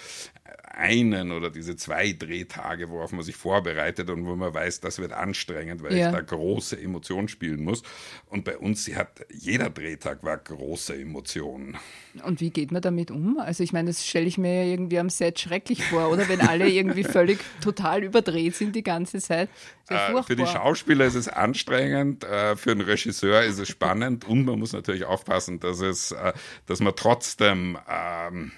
einen 0.78 1.32
oder 1.32 1.50
diese 1.50 1.76
zwei 1.76 2.12
Drehtage, 2.12 2.88
worauf 2.88 3.12
man 3.12 3.23
sich 3.23 3.37
vorbereitet 3.37 4.11
und 4.11 4.26
wo 4.26 4.37
man 4.37 4.54
weiß, 4.54 4.80
das 4.80 4.99
wird 4.99 5.12
anstrengend, 5.12 5.82
weil 5.82 5.97
ja. 5.97 6.06
ich 6.06 6.14
da 6.14 6.20
große 6.20 6.80
Emotionen 6.80 7.28
spielen 7.28 7.64
muss. 7.64 7.82
Und 8.26 8.44
bei 8.44 8.56
uns, 8.56 8.85
sie 8.85 8.97
hat, 8.97 9.26
jeder 9.30 9.70
Drehtag 9.70 10.23
war 10.23 10.38
große 10.38 10.94
Emotionen. 10.94 11.76
Und 12.25 12.40
wie 12.40 12.50
geht 12.50 12.70
man 12.70 12.80
damit 12.80 13.11
um? 13.11 13.38
Also 13.38 13.64
ich 13.64 13.73
meine, 13.73 13.88
das 13.88 14.06
stelle 14.06 14.26
ich 14.26 14.38
mir 14.38 14.64
ja 14.64 14.70
irgendwie 14.70 14.99
am 14.99 15.11
Set 15.11 15.40
schrecklich 15.40 15.85
vor, 15.85 16.11
oder? 16.11 16.28
Wenn 16.28 16.40
alle 16.40 16.68
irgendwie 16.68 17.04
völlig 17.18 17.38
total 17.61 18.04
überdreht 18.04 18.54
sind 18.54 18.76
die 18.76 18.82
ganze 18.85 19.18
Zeit. 19.18 19.49
Äh, 19.88 20.23
für 20.23 20.37
die 20.37 20.47
Schauspieler 20.47 21.06
ist 21.06 21.16
es 21.16 21.28
anstrengend, 21.28 22.25
äh, 22.25 22.56
für 22.56 22.70
einen 22.70 22.82
Regisseur 22.82 23.42
ist 23.42 23.58
es 23.58 23.68
spannend 23.68 24.26
und 24.26 24.44
man 24.44 24.58
muss 24.58 24.73
natürlich 24.73 25.04
aufpassen, 25.04 25.61
dass 25.61 25.80
es, 25.80 26.12
äh, 26.12 26.32
dass 26.66 26.80
man 26.80 26.94
trotzdem 26.94 27.78
ähm, 27.88 28.52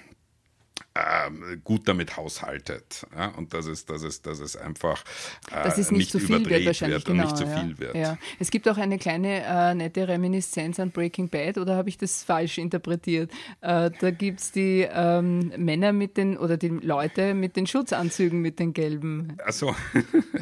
ähm, 0.95 1.61
gut 1.63 1.87
damit 1.87 2.17
haushaltet. 2.17 3.05
Ja? 3.15 3.27
Und 3.29 3.53
dass 3.53 3.65
es, 3.65 3.85
dass 3.85 4.03
es, 4.03 4.21
dass 4.21 4.39
es 4.39 4.55
einfach 4.55 5.03
äh, 5.49 5.63
dass 5.63 5.77
es 5.77 5.91
nicht, 5.91 5.99
nicht 5.99 6.11
zu 6.11 6.19
viel 6.19 6.49
wird, 6.49 6.65
wahrscheinlich, 6.65 6.97
wird 6.97 7.05
genau, 7.05 7.23
nicht 7.23 7.37
zu 7.37 7.45
ja. 7.45 7.59
viel 7.59 7.79
wird. 7.79 7.95
Ja. 7.95 8.17
Es 8.39 8.51
gibt 8.51 8.67
auch 8.67 8.77
eine 8.77 8.97
kleine 8.97 9.43
äh, 9.45 9.73
nette 9.73 10.07
Reminiszenz 10.07 10.79
an 10.79 10.91
Breaking 10.91 11.29
Bad, 11.29 11.57
oder 11.57 11.75
habe 11.75 11.89
ich 11.89 11.97
das 11.97 12.23
falsch 12.23 12.57
interpretiert? 12.57 13.31
Äh, 13.61 13.91
da 13.99 14.11
gibt 14.11 14.41
es 14.41 14.51
die 14.51 14.87
ähm, 14.91 15.51
Männer 15.57 15.93
mit 15.93 16.17
den, 16.17 16.37
oder 16.37 16.57
die 16.57 16.69
Leute 16.69 17.33
mit 17.33 17.55
den 17.55 17.67
Schutzanzügen 17.67 18.41
mit 18.41 18.59
den 18.59 18.73
gelben. 18.73 19.37
Ach 19.45 19.53
so. 19.53 19.75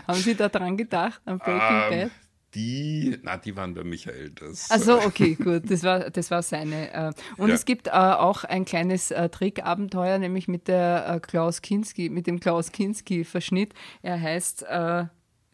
Haben 0.08 0.20
Sie 0.20 0.36
da 0.36 0.50
dran 0.50 0.78
gedacht, 0.78 1.22
an 1.26 1.38
Breaking 1.38 1.62
ähm, 1.62 1.90
Bad? 1.90 2.12
Die, 2.56 3.20
na, 3.22 3.38
die 3.38 3.56
waren 3.56 3.74
bei 3.74 3.84
Michael. 3.84 4.32
Das, 4.32 4.72
also 4.72 5.00
okay, 5.02 5.36
gut, 5.44 5.70
das 5.70 5.84
war, 5.84 6.10
das 6.10 6.32
war 6.32 6.42
seine. 6.42 6.92
Äh, 6.92 7.12
und 7.38 7.50
ja. 7.50 7.56
es 7.56 7.66
gibt 7.66 7.88
äh, 7.88 7.92
auch 7.92 8.44
ein 8.44 8.66
kleines 8.66 9.12
äh, 9.12 9.30
Trickabenteuer, 9.30 10.18
nämlich 10.18 10.48
mit 10.48 10.68
der 10.68 11.20
Klaus 11.22 11.62
Kinski, 11.62 12.10
mit 12.10 12.28
dem 12.28 12.40
Klaus 12.40 12.72
Kinski-Verschnitt. 12.72 13.74
Er 14.02 14.20
heißt 14.20 14.66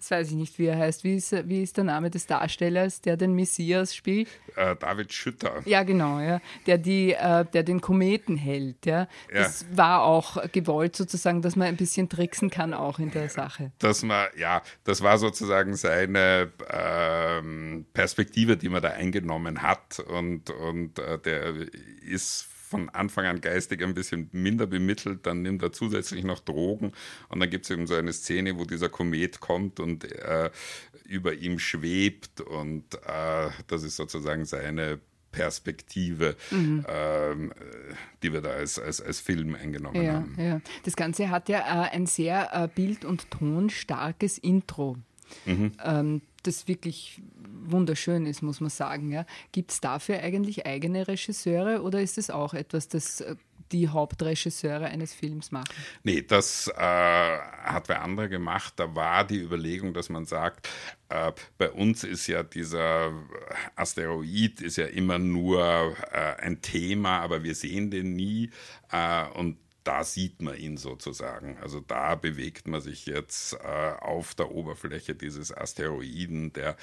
Jetzt 0.06 0.12
weiß 0.12 0.30
ich 0.30 0.36
nicht, 0.36 0.60
wie 0.60 0.68
er 0.68 0.78
heißt. 0.78 1.04
Wie 1.04 1.16
ist, 1.16 1.32
wie 1.50 1.64
ist 1.64 1.78
der 1.78 1.84
Name 1.84 2.12
des 2.12 2.28
Darstellers, 2.28 3.02
der 3.02 3.18
den 3.18 3.34
Messias 3.34 3.96
spielt? 3.96 4.28
Äh, 4.56 4.76
David 4.76 5.12
Schütter. 5.12 5.64
Ja, 5.66 5.82
genau, 5.82 6.20
ja. 6.20 6.42
Der, 6.68 6.78
die, 6.78 7.14
äh, 7.14 7.44
der 7.44 7.64
den 7.64 7.82
Kometen 7.82 8.38
hält. 8.38 8.86
Ja. 8.86 9.08
Das 9.34 9.62
ja. 9.62 9.78
war 9.78 10.04
auch 10.04 10.38
gewollt 10.52 10.96
sozusagen, 10.96 11.42
dass 11.42 11.56
man 11.56 11.70
ein 11.70 11.76
bisschen 11.76 12.08
tricksen 12.08 12.52
kann 12.52 12.76
auch 12.76 13.00
in 13.00 13.10
der 13.10 13.30
Sache. 13.30 13.72
Dass 13.80 14.04
man, 14.04 14.28
ja, 14.38 14.62
das 14.84 15.02
war 15.02 15.18
sozusagen 15.18 15.76
seine 15.76 16.52
ähm, 16.70 17.88
Perspektive, 17.96 18.58
die 18.58 18.70
man 18.70 18.84
da 18.84 18.90
eingenommen 18.90 19.64
hat. 19.64 20.02
Und, 20.02 20.52
und 20.52 21.00
äh, 21.00 21.18
der 21.18 21.56
ist 22.04 22.48
von 22.75 22.89
Anfang 22.89 23.25
an 23.25 23.41
geistig 23.41 23.84
ein 23.84 23.94
bisschen 23.94 24.29
minder 24.32 24.67
bemittelt, 24.67 25.25
dann 25.25 25.41
nimmt 25.41 25.63
er 25.63 25.72
zusätzlich 25.72 26.24
noch 26.24 26.39
Drogen 26.39 26.91
und 27.29 27.39
dann 27.39 27.50
gibt 27.50 27.65
es 27.65 27.72
eben 27.72 27.88
so 27.88 27.96
eine 27.96 28.13
Szene, 28.13 28.58
wo 28.58 28.65
dieser 28.65 28.89
Komet 28.89 29.39
kommt 29.39 29.79
und 29.79 30.03
äh, 30.12 30.50
über 31.05 31.34
ihm 31.34 31.60
schwebt 31.60 32.41
und 32.41 32.96
äh, 32.96 33.50
das 33.67 33.84
ist 33.84 33.96
sozusagen 33.96 34.46
seine 34.46 35.00
Perspektive, 35.32 36.36
mhm. 36.50 36.86
ähm, 36.88 37.53
die 38.24 38.32
wir 38.32 38.41
da 38.41 38.51
als, 38.51 38.79
als, 38.79 39.01
als 39.01 39.20
Film 39.20 39.55
eingenommen 39.55 40.01
ja, 40.01 40.13
haben. 40.13 40.36
Ja. 40.38 40.62
Das 40.84 40.96
Ganze 40.96 41.29
hat 41.29 41.50
ja 41.50 41.60
äh, 41.60 41.89
ein 41.91 42.05
sehr 42.05 42.50
äh, 42.53 42.67
bild- 42.74 43.03
und 43.03 43.29
tonstarkes 43.32 44.38
Intro. 44.38 44.98
Mhm. 45.46 45.74
Ähm, 45.84 46.22
das 46.48 46.68
wirklich 46.68 47.22
wunderschön 47.66 48.25
ist, 48.25 48.42
muss 48.42 48.62
man 48.62 48.70
sagen. 48.70 49.12
Ja. 49.12 49.25
Gibt 49.52 49.72
es 49.72 49.82
dafür 49.82 50.20
eigentlich 50.20 50.66
eigene 50.66 51.08
Regisseure 51.08 51.82
oder 51.82 52.02
ist 52.02 52.18
es 52.18 52.30
auch 52.30 52.54
etwas, 52.54 52.88
das 52.88 53.22
äh, 53.22 53.36
die 53.72 53.90
Hauptregisseure 53.90 54.86
eines 54.86 55.14
Films 55.14 55.52
machen? 55.52 55.68
Nee, 56.04 56.22
das 56.22 56.68
äh, 56.68 56.80
hat 56.80 57.90
wer 57.90 58.02
andere 58.02 58.30
gemacht. 58.30 58.74
Da 58.78 58.96
war 58.96 59.25
die 59.25 59.40
Überlegung, 59.40 59.94
dass 59.94 60.10
man 60.10 60.25
sagt, 60.25 60.70
äh, 61.10 61.32
bei 61.58 61.72
uns 61.72 62.04
ist 62.04 62.28
ja 62.28 62.44
dieser 62.44 63.12
Asteroid 63.75 64.62
ist 64.62 64.78
ja 64.78 64.86
immer 64.86 65.18
nur 65.18 65.96
äh, 66.12 66.42
ein 66.42 66.62
Thema, 66.62 67.20
aber 67.20 67.44
wir 67.44 67.56
sehen 67.56 67.92
den 67.92 68.16
nie. 68.16 68.52
Äh, 68.92 69.25
und 69.34 69.58
da 69.86 70.04
sieht 70.04 70.42
man 70.42 70.58
ihn 70.58 70.77
sozusagen. 70.77 71.58
Also 71.62 71.80
da 71.80 72.15
bewegt 72.15 72.68
man 72.68 72.82
sich 72.82 73.06
jetzt 73.06 73.54
äh, 73.54 73.94
auf 74.01 74.36
der 74.36 74.51
Oberfläche 74.51 75.15
dieses 75.15 75.56
Asteroiden, 75.56 76.51
der 76.54 76.75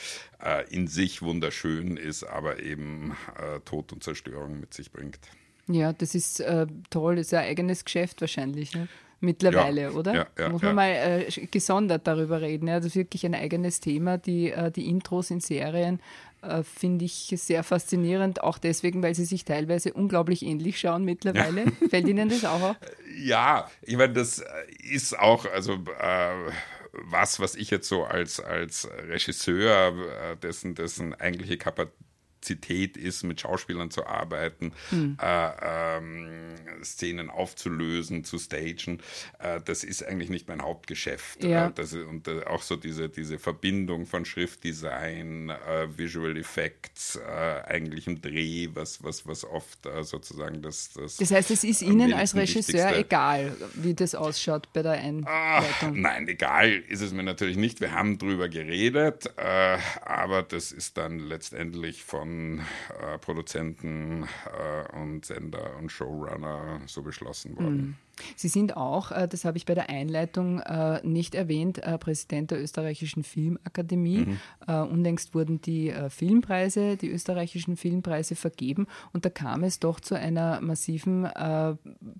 äh, 0.43 0.67
in 0.73 0.87
sich 0.87 1.21
wunderschön 1.21 1.97
ist, 1.97 2.25
aber 2.25 2.61
eben 2.63 3.17
äh, 3.37 3.61
Tod 3.61 3.93
und 3.93 4.03
Zerstörung 4.03 4.61
mit 4.61 4.73
sich 4.73 4.93
bringt. 4.93 5.19
Ja, 5.67 5.93
das 5.93 6.15
ist 6.15 6.41
äh, 6.41 6.67
toll, 6.91 7.17
das 7.17 7.27
ist 7.27 7.35
ein 7.35 7.45
eigenes 7.45 7.85
Geschäft 7.85 8.21
wahrscheinlich. 8.21 8.75
Ne? 8.75 8.89
mittlerweile, 9.23 9.83
ja, 9.83 9.91
oder? 9.91 10.15
Ja, 10.15 10.27
ja, 10.39 10.49
Muss 10.49 10.63
man 10.63 10.75
mal 10.75 10.91
äh, 10.91 11.47
gesondert 11.47 12.07
darüber 12.07 12.41
reden. 12.41 12.67
Ja? 12.69 12.77
Das 12.77 12.87
ist 12.87 12.97
wirklich 12.97 13.25
ein 13.25 13.35
eigenes 13.35 13.81
Thema, 13.81 14.19
die, 14.19 14.51
äh, 14.51 14.71
die 14.71 14.89
Intros 14.89 15.31
in 15.31 15.41
Serien 15.41 16.01
äh, 16.43 16.63
finde 16.63 17.05
ich 17.05 17.33
sehr 17.37 17.63
faszinierend, 17.63 18.43
auch 18.43 18.59
deswegen, 18.59 19.03
weil 19.03 19.15
sie 19.15 19.25
sich 19.25 19.45
teilweise 19.45 19.93
unglaublich 19.93 20.43
ähnlich 20.43 20.79
schauen 20.79 21.05
mittlerweile. 21.05 21.65
Ja. 21.65 21.73
Fällt 21.91 22.09
Ihnen 22.09 22.29
das 22.29 22.45
auch 22.45 22.61
auf? 22.61 22.77
Ja, 23.17 23.71
ich 23.81 23.97
meine, 23.97 24.13
das 24.13 24.45
ist 24.91 25.19
auch, 25.19 25.47
also 25.47 25.75
äh, 25.99 26.53
was, 26.93 27.41
was 27.41 27.55
ich 27.55 27.71
jetzt 27.71 27.89
so 27.89 28.05
als, 28.05 28.41
als 28.41 28.89
Regisseur, 29.09 29.95
äh, 29.97 30.37
dessen, 30.37 30.75
dessen 30.75 31.15
eigentliche 31.15 31.57
Kapazität 31.57 31.97
Kapazität 32.43 32.97
ist, 32.97 33.23
mit 33.23 33.41
Schauspielern 33.41 33.91
zu 33.91 34.05
arbeiten, 34.05 34.73
hm. 34.91 35.17
äh, 35.23 35.97
ähm, 35.97 36.55
Szenen 36.83 37.31
aufzulösen, 37.31 38.25
zu 38.25 38.39
stagen. 38.39 38.99
Äh, 39.39 39.61
das 39.65 39.85
ist 39.85 40.05
eigentlich 40.05 40.29
nicht 40.29 40.49
mein 40.49 40.61
Hauptgeschäft. 40.61 41.45
Ja. 41.45 41.69
Äh, 41.69 41.73
das, 41.73 41.93
und 41.93 42.27
äh, 42.27 42.45
auch 42.45 42.63
so 42.63 42.75
diese, 42.75 43.09
diese 43.09 43.39
Verbindung 43.39 44.07
von 44.07 44.25
Schriftdesign, 44.25 45.51
äh, 45.51 45.87
Visual 45.97 46.37
Effects, 46.37 47.17
äh, 47.17 47.63
eigentlich 47.65 48.09
im 48.09 48.21
Dreh, 48.21 48.69
was, 48.75 49.05
was, 49.05 49.27
was 49.27 49.45
oft 49.45 49.79
sozusagen 50.03 50.63
das, 50.63 50.93
das. 50.95 51.17
Das 51.17 51.31
heißt, 51.31 51.51
es 51.51 51.65
ist 51.65 51.83
Ihnen 51.83 52.13
als 52.13 52.35
Regisseur 52.35 52.97
egal, 52.97 53.55
wie 53.75 53.95
das 53.95 54.15
ausschaut 54.15 54.73
bei 54.73 54.83
der 54.83 54.93
Einleitung? 54.93 55.29
Ach, 55.29 55.91
nein, 55.93 56.27
egal 56.29 56.71
ist 56.89 57.03
es 57.03 57.13
mir 57.13 57.23
natürlich 57.23 57.57
nicht. 57.57 57.81
Wir 57.81 57.93
haben 57.93 58.19
drüber 58.19 58.49
geredet, 58.49 59.31
aber 59.37 60.43
das 60.43 60.73
ist 60.73 60.97
dann 60.97 61.19
letztendlich 61.19 62.03
von 62.03 62.32
von 62.33 62.61
äh, 62.61 63.19
Produzenten 63.19 64.25
äh, 64.25 64.97
und 65.01 65.25
Sender 65.25 65.77
und 65.79 65.91
Showrunner 65.91 66.81
so 66.87 67.03
beschlossen 67.03 67.57
worden. 67.57 67.77
Mhm. 67.77 67.95
Sie 68.37 68.49
sind 68.49 68.77
auch, 68.77 69.11
äh, 69.11 69.27
das 69.27 69.45
habe 69.45 69.57
ich 69.57 69.67
bei 69.67 69.75
der 69.75 69.89
Einleitung 69.89 70.61
äh, 70.61 71.01
nicht 71.07 71.35
erwähnt, 71.35 71.79
äh, 71.79 71.99
Präsident 71.99 72.51
der 72.51 72.63
Österreichischen 72.63 73.25
Filmakademie. 73.25 74.27
Mhm. 74.27 74.39
Unlängst 74.69 75.35
wurden 75.35 75.61
die 75.61 75.93
Filmpreise, 76.09 76.97
die 76.97 77.11
österreichischen 77.11 77.77
Filmpreise 77.77 78.37
vergeben 78.37 78.87
und 79.13 79.25
da 79.25 79.31
kam 79.31 79.65
es 79.65 79.81
doch 79.81 79.99
zu 79.99 80.15
einer 80.15 80.61
massiven, 80.61 81.29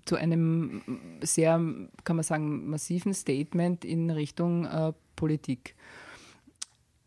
zu 0.05 0.15
einem 0.15 0.81
sehr, 1.21 1.53
kann 2.03 2.15
man 2.15 2.23
sagen, 2.23 2.69
massiven 2.69 3.13
Statement 3.13 3.85
in 3.85 4.09
Richtung 4.09 4.67
Politik. 5.15 5.75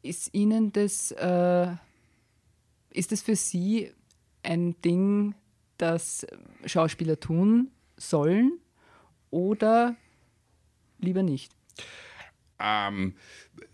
Ist 0.02 0.32
Ihnen 0.32 0.72
das, 0.72 1.14
ist 2.96 3.12
das 3.12 3.22
für 3.22 3.36
Sie 3.36 3.92
ein 4.42 4.80
Ding, 4.82 5.34
das 5.78 6.26
Schauspieler 6.64 7.20
tun 7.20 7.70
sollen? 7.96 8.60
oder 9.30 9.96
lieber 10.98 11.22
nicht? 11.22 11.52
Ähm, 12.58 13.14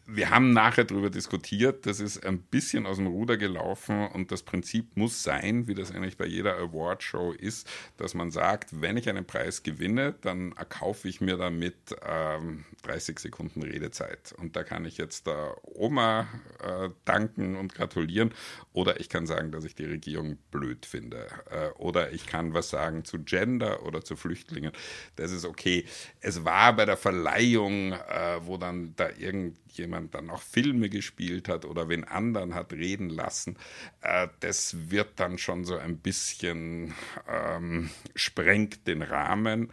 wir 0.07 0.31
haben 0.31 0.53
nachher 0.53 0.85
darüber 0.85 1.11
diskutiert, 1.11 1.87
das 1.87 2.01
ist 2.01 2.25
ein 2.27 2.39
bisschen 2.39 2.87
aus 2.87 2.97
dem 2.97 3.07
Ruder 3.07 3.37
gelaufen 3.37 4.09
und 4.09 4.33
das 4.33 4.43
Prinzip 4.43 4.97
muss 4.97 5.23
sein, 5.23 5.69
wie 5.69 5.75
das 5.75 5.93
eigentlich 5.93 6.17
bei 6.17 6.27
jeder 6.27 6.57
Awardshow 6.57 7.33
ist, 7.33 7.71
dass 7.99 8.15
man 8.15 8.31
sagt, 8.31 8.81
wenn 8.81 8.97
ich 8.97 9.09
einen 9.09 9.25
Preis 9.25 9.63
gewinne, 9.63 10.15
dann 10.21 10.53
erkaufe 10.53 11.09
ich 11.09 11.21
mir 11.21 11.37
damit 11.37 11.77
ähm, 12.05 12.65
30 12.83 13.21
Sekunden 13.21 13.63
Redezeit. 13.63 14.35
Und 14.39 14.57
da 14.57 14.65
kann 14.65 14.85
ich 14.85 14.99
jetzt 14.99 15.29
der 15.29 15.57
Oma 15.63 16.27
äh, 16.61 16.91
danken 17.05 17.57
und 17.57 17.75
gratulieren 17.75 18.35
oder 18.73 18.99
ich 19.01 19.09
kann 19.09 19.27
sagen, 19.27 19.53
dass 19.53 19.65
ich 19.65 19.77
die 19.77 19.85
Regierung 19.85 20.37
blöd 20.51 20.85
finde 20.85 21.27
äh, 21.51 21.69
oder 21.79 22.13
ich 22.13 22.27
kann 22.27 22.55
was 22.55 22.71
sagen 22.71 23.05
zu 23.05 23.21
Gender 23.21 23.85
oder 23.85 24.05
zu 24.05 24.17
Flüchtlingen. 24.17 24.73
Das 25.17 25.31
ist 25.31 25.45
okay. 25.45 25.85
Es 26.21 26.45
war 26.45 26.75
bei 26.75 26.87
der 26.87 26.97
Verleihung, 26.97 27.93
äh, 27.93 28.41
wo 28.41 28.57
dann 28.57 28.95
da 28.97 29.09
irgend 29.11 29.62
jemand 29.77 30.15
dann 30.15 30.31
auch 30.31 30.43
Filme 30.43 30.89
gespielt 30.89 31.49
hat 31.49 31.65
oder 31.65 31.89
wen 31.89 32.05
anderen 32.05 32.55
hat 32.55 32.73
reden 32.73 33.09
lassen, 33.09 33.57
äh, 34.01 34.29
das 34.41 34.91
wird 34.91 35.21
dann 35.21 35.39
schon 35.39 35.65
so 35.65 35.77
ein 35.77 35.99
bisschen 35.99 36.95
ähm, 37.29 37.91
sprengt 38.15 38.87
den 38.87 39.03
Rahmen. 39.03 39.73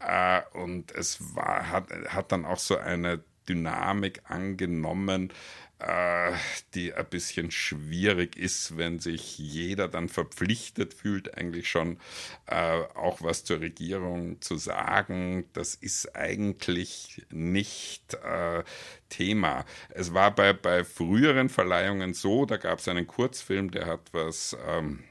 Äh, 0.00 0.42
und 0.52 0.92
es 0.92 1.34
war, 1.34 1.70
hat, 1.70 1.90
hat 2.08 2.32
dann 2.32 2.44
auch 2.44 2.58
so 2.58 2.76
eine 2.76 3.22
Dynamik 3.48 4.22
angenommen, 4.24 5.32
äh, 5.78 6.32
die 6.74 6.92
ein 6.92 7.06
bisschen 7.06 7.50
schwierig 7.50 8.36
ist, 8.36 8.76
wenn 8.76 8.98
sich 8.98 9.38
jeder 9.38 9.86
dann 9.88 10.08
verpflichtet 10.08 10.92
fühlt, 10.92 11.36
eigentlich 11.36 11.70
schon 11.70 11.98
äh, 12.46 12.82
auch 12.94 13.22
was 13.22 13.44
zur 13.44 13.60
Regierung 13.60 14.40
zu 14.40 14.56
sagen. 14.56 15.44
Das 15.52 15.74
ist 15.76 16.16
eigentlich 16.16 17.24
nicht 17.30 18.14
äh, 18.14 18.64
Thema. 19.08 19.64
Es 19.90 20.14
war 20.14 20.34
bei, 20.34 20.52
bei 20.52 20.84
früheren 20.84 21.48
Verleihungen 21.48 22.12
so, 22.12 22.44
da 22.44 22.56
gab 22.56 22.80
es 22.80 22.88
einen 22.88 23.06
Kurzfilm, 23.06 23.70
der 23.70 23.86
hat 23.86 24.12
was. 24.12 24.56
Ähm, 24.66 25.04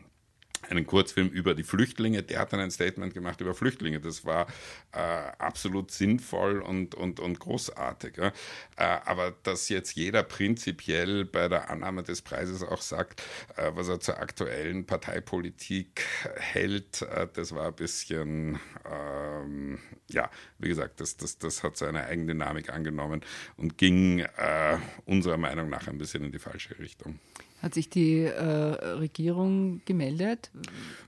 einen 0.70 0.86
Kurzfilm 0.86 1.30
über 1.30 1.54
die 1.54 1.64
Flüchtlinge. 1.64 2.24
Der 2.24 2.40
hat 2.40 2.54
dann 2.54 2.60
ein 2.60 2.72
Statement 2.72 3.14
gemacht 3.14 3.42
über 3.42 3.54
Flüchtlinge. 3.54 4.00
Das 4.00 4.26
war 4.26 4.48
äh, 4.92 4.98
absolut 4.98 5.92
sinnvoll 5.92 6.62
und, 6.62 6.96
und, 6.96 7.20
und 7.20 7.40
großartig. 7.40 8.18
Ja. 8.18 8.28
Äh, 8.76 9.00
aber 9.06 9.34
dass 9.44 9.70
jetzt 9.70 9.96
jeder 9.96 10.24
prinzipiell 10.24 11.26
bei 11.26 11.48
der 11.48 11.70
Annahme 11.70 12.04
des 12.04 12.22
Preises 12.22 12.64
auch 12.64 12.82
sagt, 12.82 13.22
äh, 13.56 13.72
was 13.74 13.88
er 13.90 14.00
zur 14.00 14.20
aktuellen 14.20 14.86
Parteipolitik 14.86 16.06
hält, 16.36 17.02
äh, 17.02 17.28
das 17.32 17.54
war 17.54 17.68
ein 17.68 17.76
bisschen, 17.76 18.60
ähm, 18.90 19.80
ja, 20.10 20.30
wie 20.60 20.70
gesagt, 20.70 21.00
das, 21.00 21.18
das, 21.18 21.38
das 21.38 21.64
hat 21.64 21.78
seine 21.78 22.06
Eigendynamik 22.06 22.70
angenommen 22.70 23.22
und 23.58 23.78
ging 23.78 24.20
äh, 24.20 24.78
unserer 25.06 25.38
Meinung 25.38 25.70
nach 25.70 25.88
ein 25.88 25.98
bisschen 25.98 26.24
in 26.24 26.32
die 26.32 26.40
falsche 26.40 26.78
Richtung. 26.80 27.20
Hat 27.62 27.74
sich 27.74 27.90
die 27.90 28.22
äh, 28.22 28.44
Regierung 28.44 29.82
gemeldet? 29.86 30.52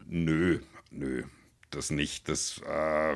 Nö, 0.08 0.60
nö, 0.90 1.24
das 1.70 1.92
nicht. 1.92 2.28
Das, 2.28 2.60
äh, 2.66 3.16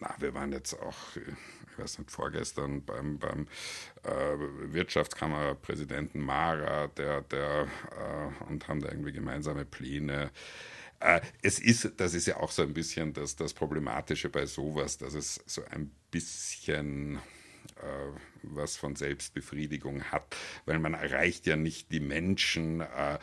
na, 0.00 0.14
wir 0.18 0.34
waren 0.34 0.52
jetzt 0.52 0.74
auch, 0.74 0.96
ich 1.14 1.78
weiß 1.78 1.98
nicht, 1.98 2.10
vorgestern 2.10 2.84
beim, 2.84 3.18
beim 3.18 3.46
äh, 4.02 4.72
Wirtschaftskammerpräsidenten 4.72 6.20
Mara, 6.20 6.88
der, 6.88 7.22
der, 7.22 7.68
äh, 7.92 8.44
und 8.48 8.66
haben 8.66 8.80
da 8.80 8.88
irgendwie 8.88 9.12
gemeinsame 9.12 9.64
Pläne. 9.64 10.32
Äh, 10.98 11.20
es 11.42 11.60
ist, 11.60 11.92
das 11.98 12.14
ist 12.14 12.26
ja 12.26 12.38
auch 12.38 12.50
so 12.50 12.62
ein 12.62 12.74
bisschen 12.74 13.12
das, 13.12 13.36
das 13.36 13.54
Problematische 13.54 14.30
bei 14.30 14.46
sowas, 14.46 14.98
dass 14.98 15.14
es 15.14 15.40
so 15.46 15.62
ein 15.70 15.92
bisschen 16.10 17.20
was 18.42 18.76
von 18.76 18.96
Selbstbefriedigung 18.96 20.04
hat, 20.04 20.36
weil 20.64 20.78
man 20.78 20.94
erreicht 20.94 21.46
ja 21.46 21.56
nicht 21.56 21.92
die 21.92 22.00
Menschen, 22.00 22.80
äh, 22.80 23.18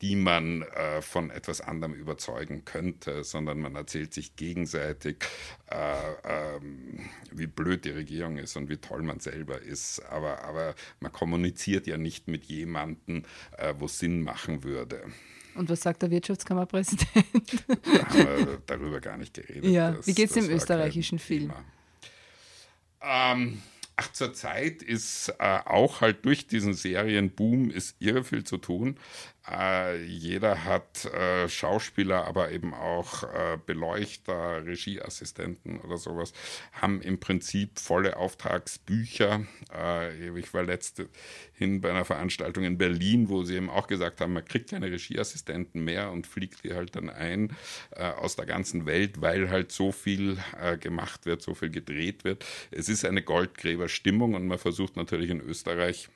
die 0.00 0.16
man 0.16 0.62
äh, 0.62 1.02
von 1.02 1.30
etwas 1.30 1.60
anderem 1.60 1.94
überzeugen 1.94 2.64
könnte, 2.64 3.24
sondern 3.24 3.60
man 3.60 3.74
erzählt 3.74 4.14
sich 4.14 4.36
gegenseitig, 4.36 5.24
ähm, 5.70 7.00
wie 7.32 7.46
blöd 7.46 7.84
die 7.84 7.90
Regierung 7.90 8.38
ist 8.38 8.56
und 8.56 8.68
wie 8.68 8.76
toll 8.76 9.02
man 9.02 9.20
selber 9.20 9.60
ist. 9.60 10.00
Aber, 10.08 10.44
aber 10.44 10.74
man 11.00 11.12
kommuniziert 11.12 11.86
ja 11.86 11.98
nicht 11.98 12.28
mit 12.28 12.44
jemandem, 12.44 13.24
wo 13.78 13.86
es 13.86 13.98
Sinn 13.98 14.22
machen 14.22 14.62
würde. 14.62 15.02
Und 15.56 15.68
was 15.68 15.80
sagt 15.80 16.02
der 16.02 16.10
Wirtschaftskammerpräsident? 16.10 17.08
Da 17.66 18.08
haben 18.08 18.46
wir 18.46 18.62
darüber 18.66 19.00
gar 19.00 19.16
nicht 19.16 19.34
geredet. 19.34 19.64
Ja. 19.64 19.92
Das, 19.92 20.06
wie 20.06 20.14
geht 20.14 20.28
es 20.28 20.34
dem 20.34 20.48
österreichischen 20.48 21.18
Film? 21.18 21.52
Ähm, 23.02 23.60
Ach, 24.00 24.12
zur 24.12 24.32
Zeit 24.32 24.80
ist 24.80 25.28
äh, 25.40 25.58
auch 25.64 26.00
halt 26.00 26.24
durch 26.24 26.46
diesen 26.46 26.72
Serienboom 26.72 27.68
ist 27.68 27.96
irre 27.98 28.22
viel 28.22 28.44
zu 28.44 28.56
tun. 28.56 28.96
Äh, 29.50 30.02
jeder 30.04 30.64
hat 30.64 31.06
äh, 31.06 31.48
Schauspieler, 31.48 32.26
aber 32.26 32.50
eben 32.50 32.74
auch 32.74 33.22
äh, 33.22 33.58
Beleuchter, 33.64 34.64
Regieassistenten 34.66 35.80
oder 35.80 35.96
sowas, 35.96 36.32
haben 36.72 37.00
im 37.00 37.18
Prinzip 37.18 37.78
volle 37.78 38.16
Auftragsbücher. 38.16 39.46
Äh, 39.74 40.38
ich 40.38 40.52
war 40.52 40.64
letzthin 40.64 41.80
bei 41.80 41.90
einer 41.90 42.04
Veranstaltung 42.04 42.64
in 42.64 42.78
Berlin, 42.78 43.28
wo 43.28 43.42
sie 43.44 43.56
eben 43.56 43.70
auch 43.70 43.86
gesagt 43.86 44.20
haben, 44.20 44.34
man 44.34 44.44
kriegt 44.44 44.70
keine 44.70 44.90
Regieassistenten 44.90 45.82
mehr 45.82 46.10
und 46.10 46.26
fliegt 46.26 46.64
die 46.64 46.74
halt 46.74 46.96
dann 46.96 47.08
ein 47.08 47.56
äh, 47.92 48.02
aus 48.04 48.36
der 48.36 48.46
ganzen 48.46 48.86
Welt, 48.86 49.20
weil 49.20 49.50
halt 49.50 49.72
so 49.72 49.92
viel 49.92 50.38
gemacht 50.80 51.26
wird, 51.26 51.42
so 51.42 51.54
viel 51.54 51.70
gedreht 51.70 52.24
wird. 52.24 52.44
Es 52.70 52.88
ist 52.88 53.04
eine 53.04 53.22
Goldgräberstimmung 53.22 54.34
und 54.34 54.46
man 54.46 54.58
versucht 54.58 54.96
natürlich 54.96 55.30
in 55.30 55.40
Österreich 55.40 56.08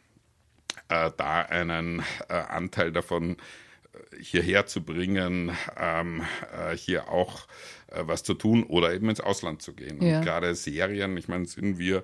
äh, 0.88 1.10
da 1.16 1.42
einen 1.42 2.02
äh, 2.28 2.34
Anteil 2.34 2.92
davon 2.92 3.36
äh, 3.36 4.22
hierher 4.22 4.66
zu 4.66 4.84
bringen, 4.84 5.56
ähm, 5.76 6.22
äh, 6.52 6.76
hier 6.76 7.08
auch 7.08 7.46
äh, 7.88 8.02
was 8.04 8.22
zu 8.22 8.34
tun 8.34 8.64
oder 8.64 8.92
eben 8.92 9.08
ins 9.08 9.20
Ausland 9.20 9.62
zu 9.62 9.74
gehen. 9.74 10.02
Ja. 10.02 10.18
Und 10.18 10.24
gerade 10.24 10.54
Serien, 10.54 11.16
ich 11.16 11.28
meine, 11.28 11.46
sind 11.46 11.78
wir 11.78 12.02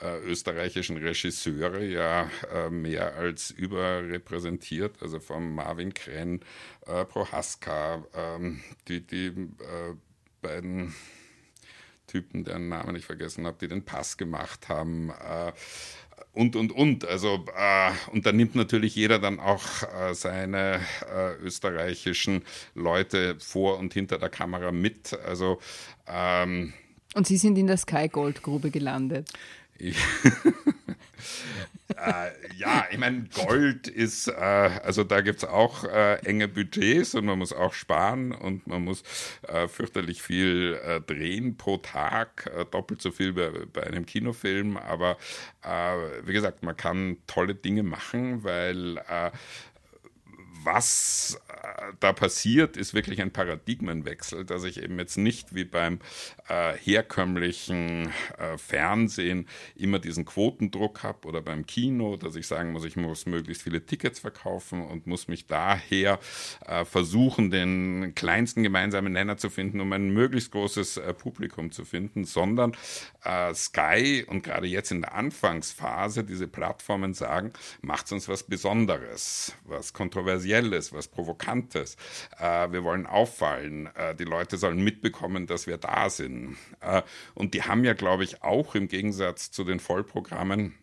äh, 0.00 0.18
österreichischen 0.20 0.96
Regisseure 0.96 1.84
ja 1.84 2.30
mehr 2.70 3.14
als 3.16 3.50
überrepräsentiert, 3.50 5.02
also 5.02 5.20
vom 5.20 5.54
Marvin 5.54 5.94
Krenn, 5.94 6.40
Prohaska, 7.08 8.04
ähm, 8.14 8.62
die, 8.88 9.06
die 9.06 9.32
beiden 10.40 10.94
Typen, 12.06 12.44
deren 12.44 12.68
Namen 12.68 12.96
ich 12.96 13.04
vergessen 13.04 13.46
habe, 13.46 13.58
die 13.60 13.68
den 13.68 13.84
Pass 13.84 14.16
gemacht 14.16 14.68
haben 14.68 15.12
und, 16.36 16.54
und, 16.54 16.70
und. 16.70 17.06
Also, 17.06 17.44
äh, 17.56 17.90
und 18.12 18.26
da 18.26 18.32
nimmt 18.32 18.54
natürlich 18.54 18.94
jeder 18.94 19.18
dann 19.18 19.40
auch 19.40 19.64
äh, 19.82 20.14
seine 20.14 20.80
äh, 21.10 21.34
österreichischen 21.42 22.42
Leute 22.74 23.36
vor 23.38 23.78
und 23.78 23.94
hinter 23.94 24.18
der 24.18 24.28
Kamera 24.28 24.70
mit. 24.70 25.18
Also, 25.26 25.58
ähm, 26.06 26.74
und 27.14 27.26
Sie 27.26 27.38
sind 27.38 27.56
in 27.56 27.66
der 27.66 27.78
Sky 27.78 28.08
Gold 28.08 28.42
Grube 28.42 28.70
gelandet. 28.70 29.32
Äh, 31.96 32.30
ja, 32.56 32.86
ich 32.90 32.98
meine, 32.98 33.24
Gold 33.34 33.88
ist, 33.88 34.28
äh, 34.28 34.32
also 34.32 35.04
da 35.04 35.20
gibt 35.20 35.38
es 35.38 35.44
auch 35.48 35.84
äh, 35.84 36.16
enge 36.24 36.48
Budgets 36.48 37.14
und 37.14 37.26
man 37.26 37.38
muss 37.38 37.52
auch 37.52 37.72
sparen 37.72 38.32
und 38.32 38.66
man 38.66 38.82
muss 38.82 39.02
äh, 39.42 39.68
fürchterlich 39.68 40.22
viel 40.22 40.78
äh, 40.84 41.00
drehen 41.00 41.56
pro 41.56 41.76
Tag, 41.78 42.50
äh, 42.56 42.64
doppelt 42.64 43.00
so 43.02 43.12
viel 43.12 43.32
bei, 43.32 43.50
bei 43.72 43.84
einem 43.84 44.04
Kinofilm. 44.06 44.76
Aber 44.76 45.16
wie 46.22 46.32
gesagt, 46.32 46.62
man 46.62 46.76
kann 46.76 47.16
tolle 47.26 47.56
Dinge 47.56 47.82
machen, 47.82 48.44
weil 48.44 49.00
was 50.62 51.40
da 52.00 52.12
passiert, 52.12 52.76
ist 52.76 52.94
wirklich 52.94 53.20
ein 53.20 53.32
Paradigmenwechsel, 53.32 54.44
dass 54.44 54.64
ich 54.64 54.82
eben 54.82 54.98
jetzt 54.98 55.16
nicht 55.16 55.54
wie 55.54 55.64
beim 55.64 56.00
äh, 56.48 56.74
herkömmlichen 56.74 58.12
äh, 58.38 58.58
Fernsehen 58.58 59.48
immer 59.74 59.98
diesen 59.98 60.24
Quotendruck 60.24 61.02
habe 61.02 61.26
oder 61.28 61.42
beim 61.42 61.66
Kino, 61.66 62.16
dass 62.16 62.36
ich 62.36 62.46
sagen 62.46 62.72
muss, 62.72 62.84
ich 62.84 62.96
muss 62.96 63.26
möglichst 63.26 63.62
viele 63.62 63.84
Tickets 63.84 64.20
verkaufen 64.20 64.84
und 64.84 65.06
muss 65.06 65.28
mich 65.28 65.46
daher 65.46 66.18
äh, 66.66 66.84
versuchen, 66.84 67.50
den 67.50 68.14
kleinsten 68.14 68.62
gemeinsamen 68.62 69.12
Nenner 69.12 69.36
zu 69.36 69.50
finden, 69.50 69.80
um 69.80 69.92
ein 69.92 70.10
möglichst 70.10 70.52
großes 70.52 70.98
äh, 70.98 71.14
Publikum 71.14 71.70
zu 71.70 71.84
finden, 71.84 72.24
sondern 72.24 72.76
äh, 73.24 73.54
Sky 73.54 74.24
und 74.26 74.42
gerade 74.42 74.66
jetzt 74.66 74.90
in 74.90 75.02
der 75.02 75.14
Anfangsphase 75.14 76.24
diese 76.24 76.48
Plattformen 76.48 77.14
sagen, 77.14 77.52
macht 77.82 78.10
uns 78.12 78.28
was 78.28 78.42
Besonderes, 78.42 79.54
was 79.64 79.92
Kontroversielles, 79.92 80.92
was 80.92 81.08
Provokantes. 81.08 81.75
Äh, 82.38 82.72
wir 82.72 82.84
wollen 82.84 83.06
auffallen. 83.06 83.88
Äh, 83.94 84.14
die 84.14 84.24
Leute 84.24 84.56
sollen 84.56 84.82
mitbekommen, 84.82 85.46
dass 85.46 85.66
wir 85.66 85.76
da 85.76 86.10
sind. 86.10 86.56
Äh, 86.80 87.02
und 87.34 87.54
die 87.54 87.62
haben 87.62 87.84
ja, 87.84 87.94
glaube 87.94 88.24
ich, 88.24 88.42
auch 88.42 88.74
im 88.74 88.88
Gegensatz 88.88 89.50
zu 89.50 89.64
den 89.64 89.80
Vollprogrammen 89.80 90.74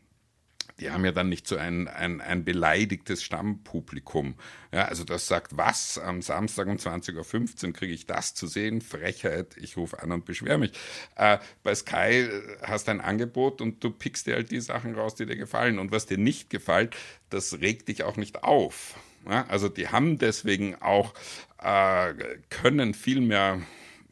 die 0.80 0.90
haben 0.90 1.06
ja 1.06 1.12
dann 1.12 1.30
nicht 1.30 1.48
so 1.48 1.56
ein, 1.56 1.88
ein, 1.88 2.20
ein 2.20 2.44
beleidigtes 2.44 3.24
Stammpublikum. 3.24 4.36
Ja, 4.72 4.86
also 4.86 5.04
das 5.04 5.28
sagt, 5.28 5.56
was, 5.56 6.00
am 6.00 6.22
Samstag 6.22 6.68
um 6.68 6.78
20.15 6.78 7.68
Uhr 7.68 7.74
kriege 7.74 7.94
ich 7.94 8.08
das 8.08 8.34
zu 8.34 8.48
sehen? 8.48 8.82
Frechheit, 8.82 9.56
ich 9.58 9.78
rufe 9.78 10.02
an 10.02 10.12
und 10.12 10.26
beschwere 10.26 10.58
mich. 10.58 10.72
Äh, 11.16 11.38
bei 11.62 11.76
Sky 11.76 12.28
hast 12.64 12.88
du 12.88 12.92
ein 12.92 13.02
Angebot 13.02 13.62
und 13.62 13.84
du 13.84 13.92
pickst 13.92 14.26
dir 14.26 14.36
halt 14.36 14.52
die 14.52 14.62
Sachen 14.62 14.96
raus, 14.96 15.16
die 15.16 15.26
dir 15.26 15.36
gefallen. 15.36 15.78
Und 15.78 15.92
was 15.92 16.08
dir 16.08 16.18
nicht 16.18 16.50
gefällt, 16.50 16.96
das 17.30 17.60
regt 17.62 17.88
dich 17.88 18.04
auch 18.04 18.18
nicht 18.18 18.44
auf. 18.44 18.96
Ja, 19.30 19.46
also 19.48 19.70
die 19.70 19.88
haben 19.88 20.18
deswegen 20.18 20.76
auch, 20.82 21.14
äh, 21.62 22.14
können 22.50 22.94
viel 22.94 23.22
mehr 23.22 23.62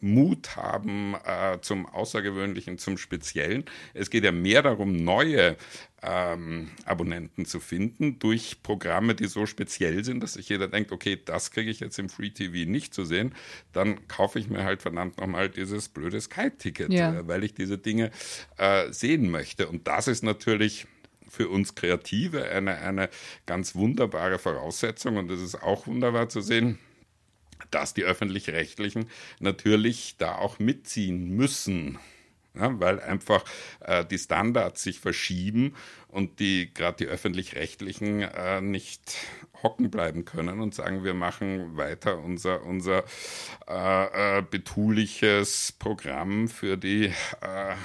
Mut 0.01 0.55
haben 0.55 1.15
äh, 1.25 1.59
zum 1.61 1.85
Außergewöhnlichen, 1.85 2.77
zum 2.77 2.97
Speziellen. 2.97 3.65
Es 3.93 4.09
geht 4.09 4.23
ja 4.23 4.31
mehr 4.31 4.63
darum, 4.63 4.95
neue 5.03 5.55
ähm, 6.01 6.71
Abonnenten 6.85 7.45
zu 7.45 7.59
finden 7.59 8.17
durch 8.17 8.63
Programme, 8.63 9.13
die 9.13 9.27
so 9.27 9.45
speziell 9.45 10.03
sind, 10.03 10.23
dass 10.23 10.33
sich 10.33 10.49
jeder 10.49 10.67
denkt, 10.67 10.91
okay, 10.91 11.19
das 11.23 11.51
kriege 11.51 11.69
ich 11.69 11.79
jetzt 11.79 11.99
im 11.99 12.09
Free 12.09 12.31
TV 12.31 12.69
nicht 12.69 12.93
zu 12.93 13.05
sehen, 13.05 13.35
dann 13.71 14.07
kaufe 14.07 14.39
ich 14.39 14.49
mir 14.49 14.63
halt 14.63 14.81
verdammt 14.81 15.19
nochmal 15.19 15.49
dieses 15.49 15.89
blöde 15.89 16.19
Sky-Ticket, 16.19 16.91
ja. 16.91 17.13
äh, 17.13 17.27
weil 17.27 17.43
ich 17.43 17.53
diese 17.53 17.77
Dinge 17.77 18.09
äh, 18.57 18.91
sehen 18.91 19.29
möchte. 19.29 19.67
Und 19.67 19.87
das 19.87 20.07
ist 20.07 20.23
natürlich 20.23 20.87
für 21.31 21.49
uns 21.49 21.75
Kreative 21.75 22.49
eine, 22.49 22.77
eine 22.77 23.09
ganz 23.45 23.75
wunderbare 23.75 24.37
Voraussetzung 24.37 25.17
und 25.17 25.31
es 25.31 25.41
ist 25.41 25.55
auch 25.55 25.87
wunderbar 25.87 26.29
zu 26.29 26.41
sehen, 26.41 26.77
dass 27.69 27.93
die 27.93 28.03
öffentlich-rechtlichen 28.03 29.09
natürlich 29.39 30.15
da 30.17 30.35
auch 30.35 30.59
mitziehen 30.59 31.29
müssen. 31.29 31.99
Ja, 32.53 32.77
weil 32.81 32.99
einfach 32.99 33.45
äh, 33.79 34.03
die 34.03 34.17
Standards 34.17 34.83
sich 34.83 34.99
verschieben 34.99 35.73
und 36.09 36.41
die 36.41 36.69
gerade 36.73 36.97
die 36.97 37.05
öffentlich-rechtlichen 37.05 38.23
äh, 38.23 38.59
nicht 38.59 39.15
hocken 39.63 39.89
bleiben 39.89 40.25
können 40.25 40.59
und 40.59 40.75
sagen, 40.75 41.05
wir 41.05 41.13
machen 41.13 41.77
weiter 41.77 42.17
unser, 42.17 42.63
unser 42.63 43.05
äh, 43.69 44.39
äh 44.39 44.41
betuliches 44.41 45.71
Programm 45.79 46.49
für 46.49 46.75
die 46.75 47.05
äh, 47.05 47.75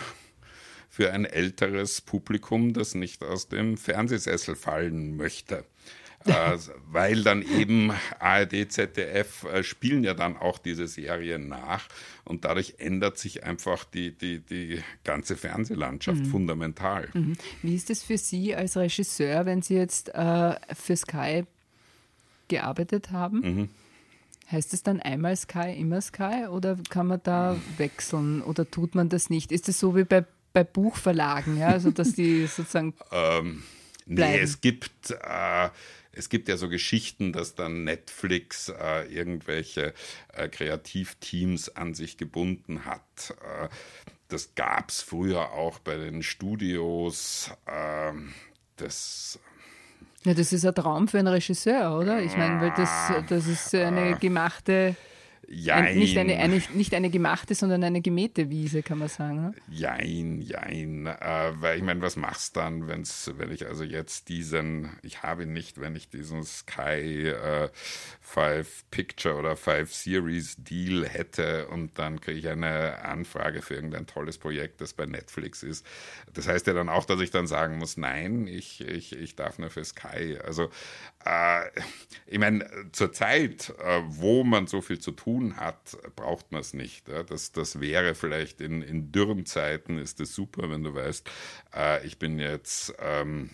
für 0.96 1.12
ein 1.12 1.26
älteres 1.26 2.00
Publikum, 2.00 2.72
das 2.72 2.94
nicht 2.94 3.22
aus 3.22 3.48
dem 3.48 3.76
Fernsehsessel 3.76 4.56
fallen 4.56 5.18
möchte 5.18 5.66
äh, 6.24 6.56
weil 6.90 7.22
dann 7.22 7.42
eben 7.42 7.92
ARD, 8.18 8.72
ZDF 8.72 9.44
äh, 9.44 9.62
spielen 9.62 10.04
ja 10.04 10.14
dann 10.14 10.38
auch 10.38 10.56
diese 10.56 10.88
Serien 10.88 11.48
nach 11.48 11.86
und 12.24 12.46
dadurch 12.46 12.76
ändert 12.78 13.18
sich 13.18 13.44
einfach 13.44 13.84
die, 13.84 14.12
die, 14.12 14.40
die 14.40 14.80
ganze 15.04 15.36
Fernsehlandschaft 15.36 16.20
mhm. 16.20 16.30
fundamental. 16.30 17.10
Mhm. 17.12 17.36
Wie 17.62 17.74
ist 17.74 17.90
es 17.90 18.02
für 18.02 18.16
Sie 18.16 18.54
als 18.56 18.78
Regisseur, 18.78 19.44
wenn 19.44 19.60
Sie 19.60 19.74
jetzt 19.74 20.14
äh, 20.14 20.54
für 20.74 20.96
Sky 20.96 21.44
gearbeitet 22.48 23.12
haben? 23.12 23.40
Mhm. 23.40 23.68
Heißt 24.50 24.72
es 24.72 24.82
dann 24.82 25.00
einmal 25.00 25.36
Sky, 25.36 25.76
immer 25.76 26.00
Sky 26.00 26.46
oder 26.48 26.78
kann 26.88 27.08
man 27.08 27.20
da 27.22 27.56
wechseln 27.76 28.40
oder 28.40 28.68
tut 28.70 28.94
man 28.94 29.10
das 29.10 29.28
nicht? 29.28 29.52
Ist 29.52 29.68
es 29.68 29.78
so 29.78 29.94
wie 29.94 30.04
bei, 30.04 30.24
bei 30.56 30.64
Buchverlagen, 30.64 31.58
ja? 31.58 31.68
also 31.68 31.90
dass 31.90 32.14
die 32.14 32.46
sozusagen. 32.46 32.94
ähm, 33.12 33.62
nee, 34.06 34.38
es 34.38 34.62
gibt. 34.62 35.10
Äh, 35.10 35.68
es 36.18 36.30
gibt 36.30 36.48
ja 36.48 36.56
so 36.56 36.70
Geschichten, 36.70 37.34
dass 37.34 37.56
dann 37.56 37.84
Netflix 37.84 38.70
äh, 38.70 39.02
irgendwelche 39.02 39.92
äh, 40.32 40.48
Kreativteams 40.48 41.76
an 41.76 41.92
sich 41.92 42.16
gebunden 42.16 42.86
hat. 42.86 43.02
Äh, 43.32 43.68
das 44.28 44.54
gab 44.54 44.88
es 44.88 45.02
früher 45.02 45.52
auch 45.52 45.78
bei 45.78 45.96
den 45.96 46.22
Studios. 46.22 47.50
Ähm, 47.66 48.32
das 48.76 49.38
ja, 50.24 50.32
das 50.32 50.54
ist 50.54 50.64
ein 50.64 50.74
Traum 50.74 51.06
für 51.06 51.18
einen 51.18 51.28
Regisseur, 51.28 51.98
oder? 51.98 52.22
Ich 52.22 52.34
meine, 52.34 52.62
weil 52.62 52.72
das, 52.74 52.90
das 53.28 53.46
ist 53.46 53.74
eine 53.74 54.14
ah. 54.14 54.18
gemachte 54.18 54.96
Jein. 55.48 55.96
Nicht 55.96 56.18
eine, 56.18 56.36
eine, 56.38 56.60
nicht 56.74 56.92
eine 56.92 57.08
gemachte, 57.08 57.54
sondern 57.54 57.84
eine 57.84 58.00
gemähte 58.00 58.50
Wiese, 58.50 58.82
kann 58.82 58.98
man 58.98 59.08
sagen. 59.08 59.42
Ne? 59.42 59.54
Jein, 59.70 60.40
jein. 60.40 61.06
Äh, 61.06 61.52
weil 61.54 61.76
ich 61.78 61.84
meine, 61.84 62.02
was 62.02 62.16
machst 62.16 62.56
du 62.56 62.60
dann, 62.60 62.88
wenn's, 62.88 63.30
wenn 63.36 63.52
ich 63.52 63.66
also 63.66 63.84
jetzt 63.84 64.28
diesen, 64.28 64.90
ich 65.02 65.22
habe 65.22 65.44
ihn 65.44 65.52
nicht, 65.52 65.80
wenn 65.80 65.94
ich 65.94 66.08
diesen 66.08 66.42
Sky 66.42 67.28
äh, 67.28 67.68
Five 68.20 68.84
Picture 68.90 69.36
oder 69.36 69.56
Five 69.56 69.94
Series 69.94 70.56
Deal 70.58 71.06
hätte 71.06 71.68
und 71.68 71.96
dann 71.98 72.20
kriege 72.20 72.38
ich 72.40 72.48
eine 72.48 73.04
Anfrage 73.04 73.62
für 73.62 73.74
irgendein 73.74 74.08
tolles 74.08 74.38
Projekt, 74.38 74.80
das 74.80 74.94
bei 74.94 75.06
Netflix 75.06 75.62
ist. 75.62 75.86
Das 76.34 76.48
heißt 76.48 76.66
ja 76.66 76.72
dann 76.72 76.88
auch, 76.88 77.04
dass 77.04 77.20
ich 77.20 77.30
dann 77.30 77.46
sagen 77.46 77.78
muss, 77.78 77.96
nein, 77.96 78.48
ich, 78.48 78.80
ich, 78.80 79.16
ich 79.16 79.36
darf 79.36 79.60
nur 79.60 79.70
für 79.70 79.84
Sky. 79.84 80.38
Also 80.44 80.70
äh, 81.24 81.70
ich 82.26 82.38
meine, 82.40 82.68
zur 82.90 83.12
Zeit, 83.12 83.72
äh, 83.78 84.02
wo 84.06 84.42
man 84.42 84.66
so 84.66 84.80
viel 84.80 84.98
zu 84.98 85.12
tun 85.12 85.35
hat, 85.56 85.96
braucht 86.16 86.52
man 86.52 86.60
es 86.60 86.74
nicht. 86.74 87.08
Ja? 87.08 87.22
Das, 87.22 87.52
das 87.52 87.80
wäre 87.80 88.14
vielleicht 88.14 88.60
in, 88.60 88.82
in 88.82 89.12
dürren 89.12 89.46
Zeiten 89.46 89.98
ist 89.98 90.20
es 90.20 90.34
super, 90.34 90.70
wenn 90.70 90.82
du 90.82 90.94
weißt, 90.94 91.28
äh, 91.74 92.06
ich 92.06 92.18
bin 92.18 92.38
jetzt 92.38 92.94
ähm, 92.98 93.50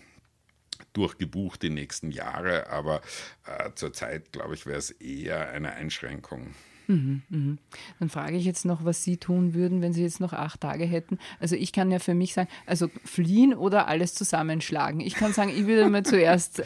durchgebucht 0.92 1.62
die 1.62 1.70
nächsten 1.70 2.10
Jahre, 2.10 2.68
aber 2.70 3.00
äh, 3.46 3.70
zurzeit, 3.74 4.32
glaube 4.32 4.54
ich, 4.54 4.66
wäre 4.66 4.78
es 4.78 4.90
eher 4.90 5.50
eine 5.50 5.72
Einschränkung. 5.72 6.54
Mhm, 6.88 7.22
mhm. 7.28 7.58
Dann 7.98 8.08
frage 8.08 8.36
ich 8.36 8.44
jetzt 8.44 8.64
noch, 8.64 8.84
was 8.84 9.04
Sie 9.04 9.16
tun 9.16 9.54
würden, 9.54 9.82
wenn 9.82 9.92
Sie 9.92 10.02
jetzt 10.02 10.20
noch 10.20 10.32
acht 10.32 10.60
Tage 10.60 10.84
hätten. 10.84 11.18
Also 11.40 11.56
ich 11.56 11.72
kann 11.72 11.90
ja 11.90 11.98
für 11.98 12.14
mich 12.14 12.34
sagen, 12.34 12.48
also 12.66 12.88
fliehen 13.04 13.54
oder 13.54 13.88
alles 13.88 14.14
zusammenschlagen. 14.14 15.00
Ich 15.00 15.14
kann 15.14 15.32
sagen, 15.32 15.50
ich 15.50 15.66
würde 15.66 15.88
mir 15.88 16.02
zuerst 16.02 16.60
äh, 16.60 16.64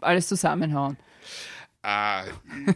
alles 0.00 0.28
zusammenhauen. 0.28 0.96
Ah, 1.84 2.22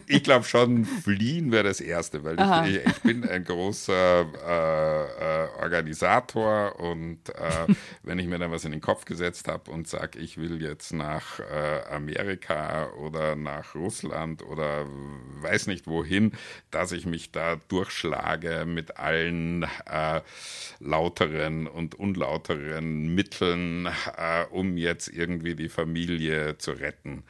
ich 0.05 0.21
glaube 0.21 0.43
schon, 0.43 0.83
fliehen 0.83 1.53
wäre 1.53 1.63
das 1.63 1.79
Erste, 1.79 2.25
weil 2.25 2.37
ich, 2.67 2.85
ich, 2.85 3.01
bin 3.03 3.23
ein 3.23 3.45
großer 3.45 4.25
äh, 4.45 5.45
äh, 5.45 5.47
Organisator 5.61 6.77
und 6.77 7.29
äh, 7.29 7.73
wenn 8.03 8.19
ich 8.19 8.27
mir 8.27 8.37
dann 8.37 8.51
was 8.51 8.65
in 8.65 8.73
den 8.73 8.81
Kopf 8.81 9.05
gesetzt 9.05 9.47
habe 9.47 9.71
und 9.71 9.87
sage, 9.87 10.19
ich 10.19 10.35
will 10.35 10.61
jetzt 10.61 10.91
nach 10.91 11.39
äh, 11.39 11.83
Amerika 11.89 12.89
oder 12.95 13.37
nach 13.37 13.75
Russland 13.75 14.43
oder 14.43 14.85
weiß 15.41 15.67
nicht 15.67 15.87
wohin, 15.87 16.33
dass 16.69 16.91
ich 16.91 17.05
mich 17.05 17.31
da 17.31 17.55
durchschlage 17.69 18.65
mit 18.65 18.97
allen 18.97 19.63
äh, 19.85 20.19
lauteren 20.79 21.67
und 21.67 21.95
unlauteren 21.95 23.15
Mitteln, 23.15 23.85
äh, 24.17 24.43
um 24.49 24.75
jetzt 24.75 25.07
irgendwie 25.07 25.55
die 25.55 25.69
Familie 25.69 26.57
zu 26.57 26.71
retten. 26.71 27.23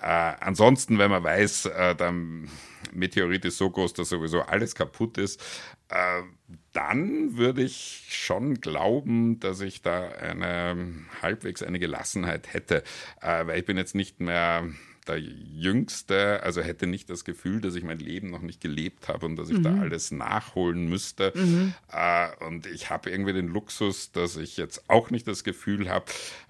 Äh, 0.00 0.06
ansonsten, 0.40 0.98
wenn 0.98 1.10
man 1.10 1.22
weiß, 1.22 1.66
äh, 1.66 1.94
der 1.94 2.14
Meteorit 2.92 3.44
ist 3.44 3.58
so 3.58 3.70
groß, 3.70 3.94
dass 3.94 4.08
sowieso 4.08 4.42
alles 4.42 4.74
kaputt 4.74 5.18
ist, 5.18 5.42
äh, 5.88 6.22
dann 6.72 7.36
würde 7.36 7.62
ich 7.62 8.06
schon 8.10 8.60
glauben, 8.60 9.40
dass 9.40 9.60
ich 9.60 9.82
da 9.82 10.08
eine 10.08 10.76
halbwegs 11.22 11.62
eine 11.62 11.78
Gelassenheit 11.78 12.52
hätte, 12.52 12.84
äh, 13.20 13.46
weil 13.46 13.58
ich 13.58 13.64
bin 13.64 13.76
jetzt 13.76 13.94
nicht 13.94 14.20
mehr 14.20 14.68
der 15.08 15.18
Jüngste, 15.18 16.42
also 16.42 16.60
hätte 16.60 16.86
nicht 16.86 17.10
das 17.10 17.24
Gefühl, 17.24 17.60
dass 17.60 17.74
ich 17.74 17.84
mein 17.84 17.98
Leben 17.98 18.30
noch 18.30 18.42
nicht 18.42 18.60
gelebt 18.60 19.08
habe 19.08 19.26
und 19.26 19.36
dass 19.36 19.50
ich 19.50 19.58
mhm. 19.58 19.62
da 19.62 19.80
alles 19.80 20.10
nachholen 20.10 20.88
müsste. 20.88 21.32
Mhm. 21.34 21.74
Äh, 21.90 22.28
und 22.44 22.66
ich 22.66 22.90
habe 22.90 23.10
irgendwie 23.10 23.32
den 23.32 23.48
Luxus, 23.48 24.12
dass 24.12 24.36
ich 24.36 24.56
jetzt 24.56 24.88
auch 24.88 25.10
nicht 25.10 25.26
das 25.26 25.44
Gefühl 25.44 25.88
habe, 25.88 26.06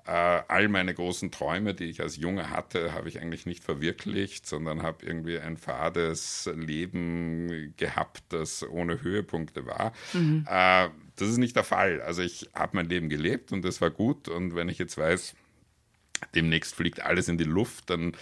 äh, 0.06 0.42
all 0.48 0.68
meine 0.68 0.94
großen 0.94 1.30
Träume, 1.30 1.74
die 1.74 1.84
ich 1.84 2.00
als 2.00 2.16
Junge 2.16 2.50
hatte, 2.50 2.92
habe 2.94 3.08
ich 3.08 3.20
eigentlich 3.20 3.46
nicht 3.46 3.62
verwirklicht, 3.62 4.46
sondern 4.46 4.82
habe 4.82 5.04
irgendwie 5.04 5.38
ein 5.38 5.56
fades 5.56 6.50
Leben 6.54 7.74
gehabt, 7.76 8.22
das 8.30 8.66
ohne 8.66 9.02
Höhepunkte 9.02 9.66
war. 9.66 9.92
Mhm. 10.14 10.46
Äh, 10.48 10.88
das 11.16 11.28
ist 11.28 11.38
nicht 11.38 11.56
der 11.56 11.64
Fall. 11.64 12.00
Also 12.00 12.22
ich 12.22 12.48
habe 12.54 12.76
mein 12.76 12.88
Leben 12.88 13.08
gelebt 13.08 13.52
und 13.52 13.64
das 13.64 13.80
war 13.80 13.90
gut. 13.90 14.28
Und 14.28 14.54
wenn 14.54 14.68
ich 14.68 14.78
jetzt 14.78 14.96
weiß, 14.96 15.34
demnächst 16.34 16.74
fliegt 16.74 17.00
alles 17.00 17.28
in 17.28 17.38
die 17.38 17.44
Luft, 17.44 17.90
dann 17.90 18.12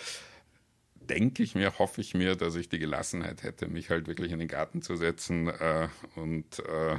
denke 0.95 1.43
ich 1.43 1.55
mir, 1.55 1.79
hoffe 1.79 2.01
ich 2.01 2.15
mir, 2.15 2.37
dass 2.37 2.57
ich 2.57 2.69
die 2.69 2.79
Gelassenheit 2.79 3.43
hätte, 3.43 3.69
mich 3.69 3.91
halt 3.91 4.09
wirklich 4.09 4.33
in 4.33 4.39
den 4.39 4.49
Garten 4.49 4.83
zu 4.83 4.97
setzen 4.97 5.49
äh, 5.49 5.89
und 6.17 6.59
äh, 6.61 6.97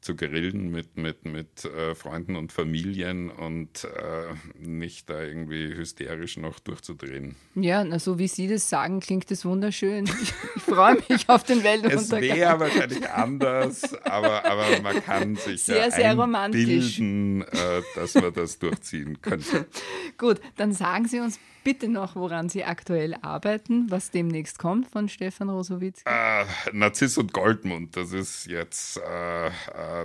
zu 0.00 0.14
grillen 0.14 0.70
mit, 0.70 0.96
mit, 0.96 1.24
mit 1.24 1.64
äh, 1.64 1.94
Freunden 1.94 2.36
und 2.36 2.52
Familien 2.52 3.30
und 3.30 3.84
äh, 3.84 4.34
nicht 4.58 5.10
da 5.10 5.22
irgendwie 5.22 5.74
hysterisch 5.74 6.36
noch 6.36 6.60
durchzudrehen. 6.60 7.34
Ja, 7.56 7.82
na, 7.82 7.98
so 7.98 8.18
wie 8.18 8.28
Sie 8.28 8.46
das 8.46 8.68
sagen, 8.68 9.00
klingt 9.00 9.30
das 9.30 9.44
wunderschön. 9.44 10.08
Ich, 10.20 10.32
ich 10.56 10.62
freue 10.62 10.96
mich 11.08 11.28
auf 11.28 11.44
den 11.44 11.62
Weltuntergang. 11.62 12.22
Es 12.22 12.36
wäre 12.36 12.60
wahrscheinlich 12.60 13.08
anders, 13.08 13.94
aber, 14.04 14.44
aber 14.44 14.80
man 14.82 15.02
kann 15.02 15.36
sich 15.36 15.62
sehr, 15.62 15.86
ja 15.86 15.90
sehr 15.90 16.14
romantisch. 16.14 16.98
Bilden, 16.98 17.42
äh, 17.42 17.82
dass 17.94 18.14
man 18.14 18.32
das 18.32 18.58
durchziehen 18.58 19.20
könnte. 19.22 19.66
Gut, 20.18 20.40
dann 20.56 20.72
sagen 20.72 21.06
Sie 21.06 21.20
uns 21.20 21.38
bitte 21.68 21.86
noch, 21.86 22.16
woran 22.16 22.48
Sie 22.48 22.64
aktuell 22.64 23.14
arbeiten, 23.20 23.90
was 23.90 24.10
demnächst 24.10 24.58
kommt 24.58 24.88
von 24.88 25.06
Stefan 25.10 25.50
Rosowitz? 25.50 26.00
Äh, 26.06 26.46
Narziss 26.72 27.18
und 27.18 27.34
Goldmund, 27.34 27.94
das 27.94 28.12
ist 28.14 28.46
jetzt 28.46 28.96
äh, 28.96 29.48
äh, 29.48 29.50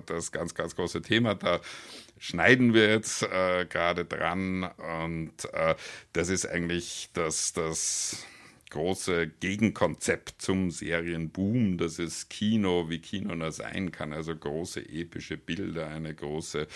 das 0.06 0.34
ganz, 0.34 0.54
ganz 0.56 0.76
große 0.76 1.02
Thema. 1.02 1.36
Da 1.36 1.62
schneiden 2.20 2.74
wir 2.74 2.90
jetzt 2.90 3.24
äh, 3.24 3.66
gerade 3.66 4.04
dran 4.04 4.70
und 5.04 5.32
äh, 5.54 5.76
das 6.12 6.28
ist 6.28 6.46
eigentlich 6.46 7.12
das, 7.14 7.54
das 7.54 8.26
große 8.74 9.28
Gegenkonzept 9.40 10.42
zum 10.42 10.72
Serienboom. 10.72 11.78
Das 11.78 12.00
ist 12.00 12.30
Kino, 12.32 12.90
wie 12.90 12.98
Kino 12.98 13.36
nur 13.36 13.52
sein 13.52 13.92
kann. 13.92 14.14
Also 14.14 14.36
große 14.36 14.82
epische 14.90 15.38
Bilder, 15.38 15.90
eine 15.90 16.16
große 16.16 16.68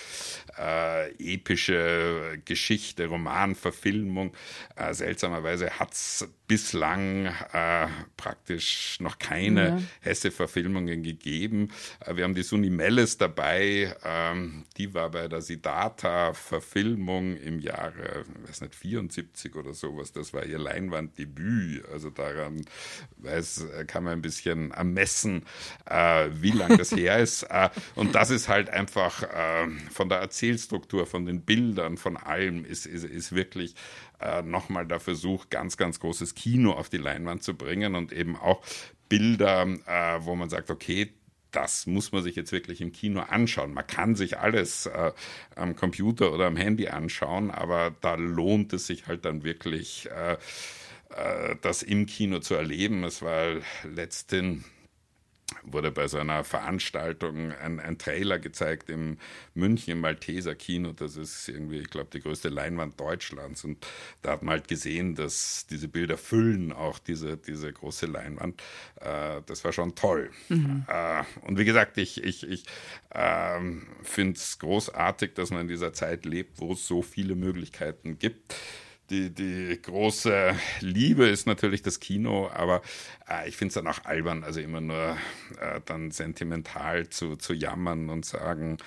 äh, 0.60 1.10
epische 1.18 2.40
Geschichte, 2.46 3.08
Romanverfilmung. 3.08 4.34
Äh, 4.76 4.94
seltsamerweise 4.94 5.72
hat 5.80 5.94
es 5.94 6.28
bislang 6.48 7.26
äh, 7.26 7.88
praktisch 8.16 9.00
noch 9.00 9.18
keine 9.18 9.68
ja. 9.68 9.82
Hesse-Verfilmungen 10.02 11.02
gegeben. 11.02 11.70
Äh, 12.00 12.16
wir 12.16 12.26
haben 12.26 12.36
die 12.36 12.44
Suni 12.44 12.70
Melles 12.70 13.18
dabei. 13.18 13.96
Ähm, 14.06 14.66
die 14.78 14.94
war 14.94 15.10
bei 15.10 15.28
der 15.28 15.42
Siddhartha-Verfilmung 15.42 17.38
im 17.38 17.60
Jahre, 17.60 18.24
ich 18.44 18.50
weiß 18.50 18.62
nicht, 18.62 18.76
74 18.76 19.56
oder 19.56 19.74
sowas. 19.74 20.12
Das 20.12 20.32
war 20.34 20.46
ihr 20.46 20.60
Leinwanddebüt. 20.60 21.87
Also 21.92 22.10
daran 22.10 22.66
weiß, 23.18 23.66
kann 23.88 24.04
man 24.04 24.14
ein 24.14 24.22
bisschen 24.22 24.72
ermessen, 24.72 25.44
äh, 25.86 26.30
wie 26.34 26.52
lang 26.52 26.78
das 26.78 26.92
her 26.96 27.20
ist. 27.20 27.44
Äh, 27.44 27.70
und 27.96 28.16
das 28.16 28.30
ist 28.30 28.48
halt 28.48 28.70
einfach 28.70 29.24
äh, 29.24 29.68
von 29.92 30.10
der 30.10 30.20
Erzählstruktur, 30.20 31.06
von 31.06 31.26
den 31.26 31.42
Bildern, 31.42 31.98
von 31.98 32.18
allem, 32.18 32.66
ist, 32.66 32.86
ist, 32.86 33.04
ist 33.04 33.34
wirklich 33.34 33.76
äh, 34.20 34.42
nochmal 34.42 34.86
der 34.86 35.00
Versuch, 35.00 35.50
ganz, 35.50 35.78
ganz 35.78 36.00
großes 36.00 36.36
Kino 36.36 36.72
auf 36.72 36.90
die 36.90 36.98
Leinwand 36.98 37.44
zu 37.44 37.56
bringen 37.56 37.96
und 37.96 38.12
eben 38.12 38.36
auch 38.36 38.64
Bilder, 39.10 39.64
äh, 39.64 40.20
wo 40.22 40.36
man 40.36 40.50
sagt, 40.50 40.70
okay, 40.70 41.14
das 41.52 41.88
muss 41.88 42.12
man 42.12 42.24
sich 42.24 42.36
jetzt 42.36 42.52
wirklich 42.52 42.82
im 42.82 42.92
Kino 42.92 43.22
anschauen. 43.22 43.74
Man 43.74 43.88
kann 43.88 44.16
sich 44.16 44.38
alles 44.38 44.86
äh, 44.86 45.12
am 45.56 45.76
Computer 45.76 46.34
oder 46.34 46.46
am 46.46 46.58
Handy 46.58 46.88
anschauen, 46.88 47.52
aber 47.52 47.96
da 48.02 48.16
lohnt 48.16 48.74
es 48.74 48.88
sich 48.88 49.08
halt 49.08 49.26
dann 49.26 49.44
wirklich, 49.44 50.10
äh, 50.12 50.34
äh, 50.34 50.38
das 51.62 51.84
im 51.84 52.06
Kino 52.06 52.40
zu 52.40 52.56
erleben. 52.56 53.04
Es 53.04 53.22
war 53.22 53.62
letzten 53.84 54.66
wurde 55.64 55.92
bei 55.92 56.08
so 56.08 56.18
einer 56.18 56.44
Veranstaltung 56.44 57.52
ein, 57.54 57.80
ein, 57.80 57.98
Trailer 57.98 58.38
gezeigt 58.40 58.90
im 58.90 59.18
München 59.54 59.94
im 59.94 60.02
Malteser 60.02 60.56
Kino. 60.56 60.92
Das 60.92 61.16
ist 61.16 61.48
irgendwie, 61.48 61.80
ich 61.80 61.90
glaube, 61.90 62.10
die 62.12 62.20
größte 62.20 62.50
Leinwand 62.50 63.00
Deutschlands. 63.00 63.64
Und 63.64 63.86
da 64.22 64.32
hat 64.32 64.44
man 64.44 64.54
halt 64.54 64.68
gesehen, 64.68 65.16
dass 65.16 65.66
diese 65.70 65.88
Bilder 65.88 66.18
füllen 66.18 66.74
auch 66.74 67.00
diese, 67.00 67.38
diese 67.38 67.72
große 67.72 68.08
Leinwand. 68.08 68.62
Äh, 69.00 69.42
das 69.46 69.64
war 69.64 69.72
schon 69.72 69.96
toll. 69.96 70.32
Mhm. 70.50 70.86
Äh, 70.88 71.24
und 71.42 71.58
wie 71.58 71.66
gesagt, 71.66 71.98
ich, 71.98 72.24
ich, 72.24 72.48
ich 72.48 72.66
äh, 73.12 73.60
finde 74.04 74.34
es 74.34 74.60
großartig, 74.60 75.34
dass 75.34 75.52
man 75.52 75.62
in 75.62 75.68
dieser 75.68 75.94
Zeit 75.94 76.26
lebt, 76.26 76.60
wo 76.60 76.74
es 76.74 76.86
so 76.86 77.02
viele 77.02 77.36
Möglichkeiten 77.36 78.20
gibt 78.20 78.56
die, 79.10 79.34
die 79.34 79.80
große 79.82 80.56
Liebe 80.82 81.28
ist 81.28 81.48
natürlich 81.48 81.82
das 81.82 82.00
Kino, 82.00 82.50
aber 82.54 82.82
äh, 83.30 83.48
ich 83.48 83.56
finde 83.56 83.70
es 83.70 83.74
dann 83.76 83.88
auch 83.88 84.04
albern, 84.06 84.44
also 84.44 84.60
immer 84.60 84.82
nur 84.82 85.18
äh, 85.60 85.82
dann 85.86 86.12
sentimental 86.12 87.08
zu, 87.10 87.36
zu 87.36 87.54
jammern 87.54 88.10
und 88.10 88.26
sagen, 88.26 88.78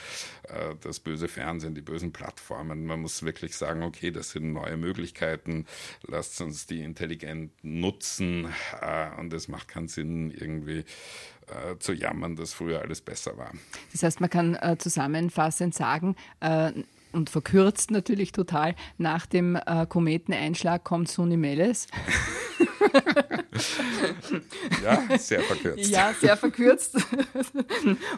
äh, 0.44 0.74
das 0.82 1.00
böse 1.00 1.28
Fernsehen, 1.28 1.74
die 1.74 1.80
bösen 1.80 2.12
Plattformen. 2.12 2.86
Man 2.86 3.00
muss 3.00 3.22
wirklich 3.22 3.56
sagen, 3.56 3.82
okay, 3.82 4.10
das 4.10 4.30
sind 4.30 4.52
neue 4.52 4.76
Möglichkeiten, 4.76 5.66
lasst 6.06 6.40
uns 6.40 6.66
die 6.66 6.82
intelligent 6.82 7.52
nutzen 7.62 8.48
äh, 8.80 9.18
und 9.18 9.32
es 9.32 9.48
macht 9.48 9.68
keinen 9.68 9.88
Sinn, 9.88 10.30
irgendwie 10.30 10.84
äh, 11.48 11.78
zu 11.78 11.92
jammern, 11.92 12.36
dass 12.36 12.52
früher 12.52 12.82
alles 12.82 13.00
besser 13.00 13.36
war. 13.36 13.52
Das 13.92 14.02
heißt, 14.02 14.20
man 14.20 14.30
kann 14.30 14.54
äh, 14.54 14.76
zusammenfassend 14.78 15.74
sagen, 15.74 16.14
und 17.12 17.30
verkürzt 17.30 17.90
natürlich 17.90 18.32
total, 18.32 18.74
nach 18.98 19.26
dem 19.26 19.56
äh, 19.56 19.86
Kometeneinschlag 19.86 20.84
kommt 20.84 21.08
Suni 21.08 21.36
Meles. 21.36 21.86
ja, 24.84 25.18
sehr 25.18 25.42
verkürzt. 25.42 25.90
Ja, 25.90 26.14
sehr 26.18 26.36
verkürzt. 26.36 26.96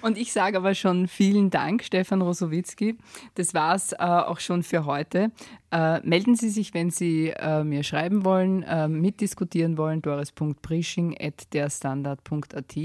Und 0.00 0.16
ich 0.18 0.33
sage 0.33 0.57
aber 0.57 0.74
schon 0.74 1.07
vielen 1.09 1.50
Dank, 1.50 1.85
Stefan 1.85 2.22
Rosowitzki. 2.22 2.96
Das 3.35 3.52
war 3.55 3.74
es 3.74 3.92
äh, 3.92 3.96
auch 3.98 4.40
schon 4.40 4.62
für 4.62 4.85
heute. 4.85 5.33
Äh, 5.70 6.00
melden 6.07 6.37
Sie 6.37 6.50
sich, 6.50 6.74
wenn 6.74 6.90
Sie 6.90 7.28
äh, 7.28 7.64
mir 7.64 7.83
schreiben 7.83 8.24
wollen, 8.24 8.62
äh, 8.62 8.87
mitdiskutieren 8.88 9.78
wollen, 9.78 10.02
doris.prisching.derstandard.at. 10.02 12.76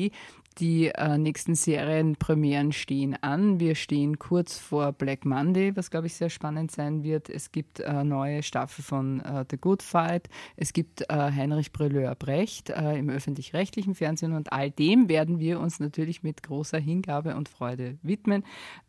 Die 0.59 0.87
äh, 0.87 1.17
nächsten 1.19 1.53
Serienpremieren 1.53 2.71
stehen 2.71 3.15
an. 3.21 3.59
Wir 3.59 3.75
stehen 3.75 4.17
kurz 4.17 4.57
vor 4.57 4.91
Black 4.91 5.23
Monday, 5.23 5.75
was 5.75 5.91
glaube 5.91 6.07
ich 6.07 6.15
sehr 6.15 6.31
spannend 6.31 6.71
sein 6.71 7.03
wird. 7.03 7.29
Es 7.29 7.51
gibt 7.51 7.79
äh, 7.79 8.03
neue 8.03 8.41
Staffel 8.41 8.83
von 8.83 9.21
äh, 9.21 9.45
The 9.49 9.57
Good 9.57 9.83
Fight. 9.83 10.29
Es 10.55 10.73
gibt 10.73 11.01
äh, 11.09 11.13
Heinrich 11.13 11.71
Breleur 11.71 12.15
Brecht 12.15 12.71
äh, 12.71 12.97
im 12.97 13.09
öffentlich-rechtlichen 13.09 13.93
Fernsehen 13.93 14.33
und 14.33 14.51
all 14.51 14.71
dem 14.71 15.09
werden 15.09 15.39
wir 15.39 15.59
uns 15.59 15.79
natürlich 15.79 16.23
mit 16.23 16.41
großer 16.41 16.79
Hingabe 16.79 17.35
und 17.35 17.49
Freude 17.49 17.99
widmen. 18.01 18.43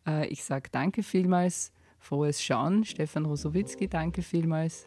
Äh, 0.07 0.27
ich 0.29 0.45
sage 0.45 0.71
danke 0.73 1.03
vielmals. 1.03 1.73
Frohes 1.99 2.43
Schauen. 2.43 2.85
Stefan 2.85 3.27
Rosowitzki, 3.27 3.89
danke 3.89 4.23
vielmals. 4.23 4.87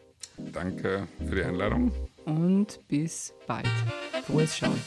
Danke 0.52 1.06
für 1.18 1.36
die 1.36 1.44
Einladung. 1.44 1.92
Und 2.24 2.80
bis 2.88 3.34
bald. 3.46 3.68
Frohes 4.24 4.56
Schauen. 4.56 4.78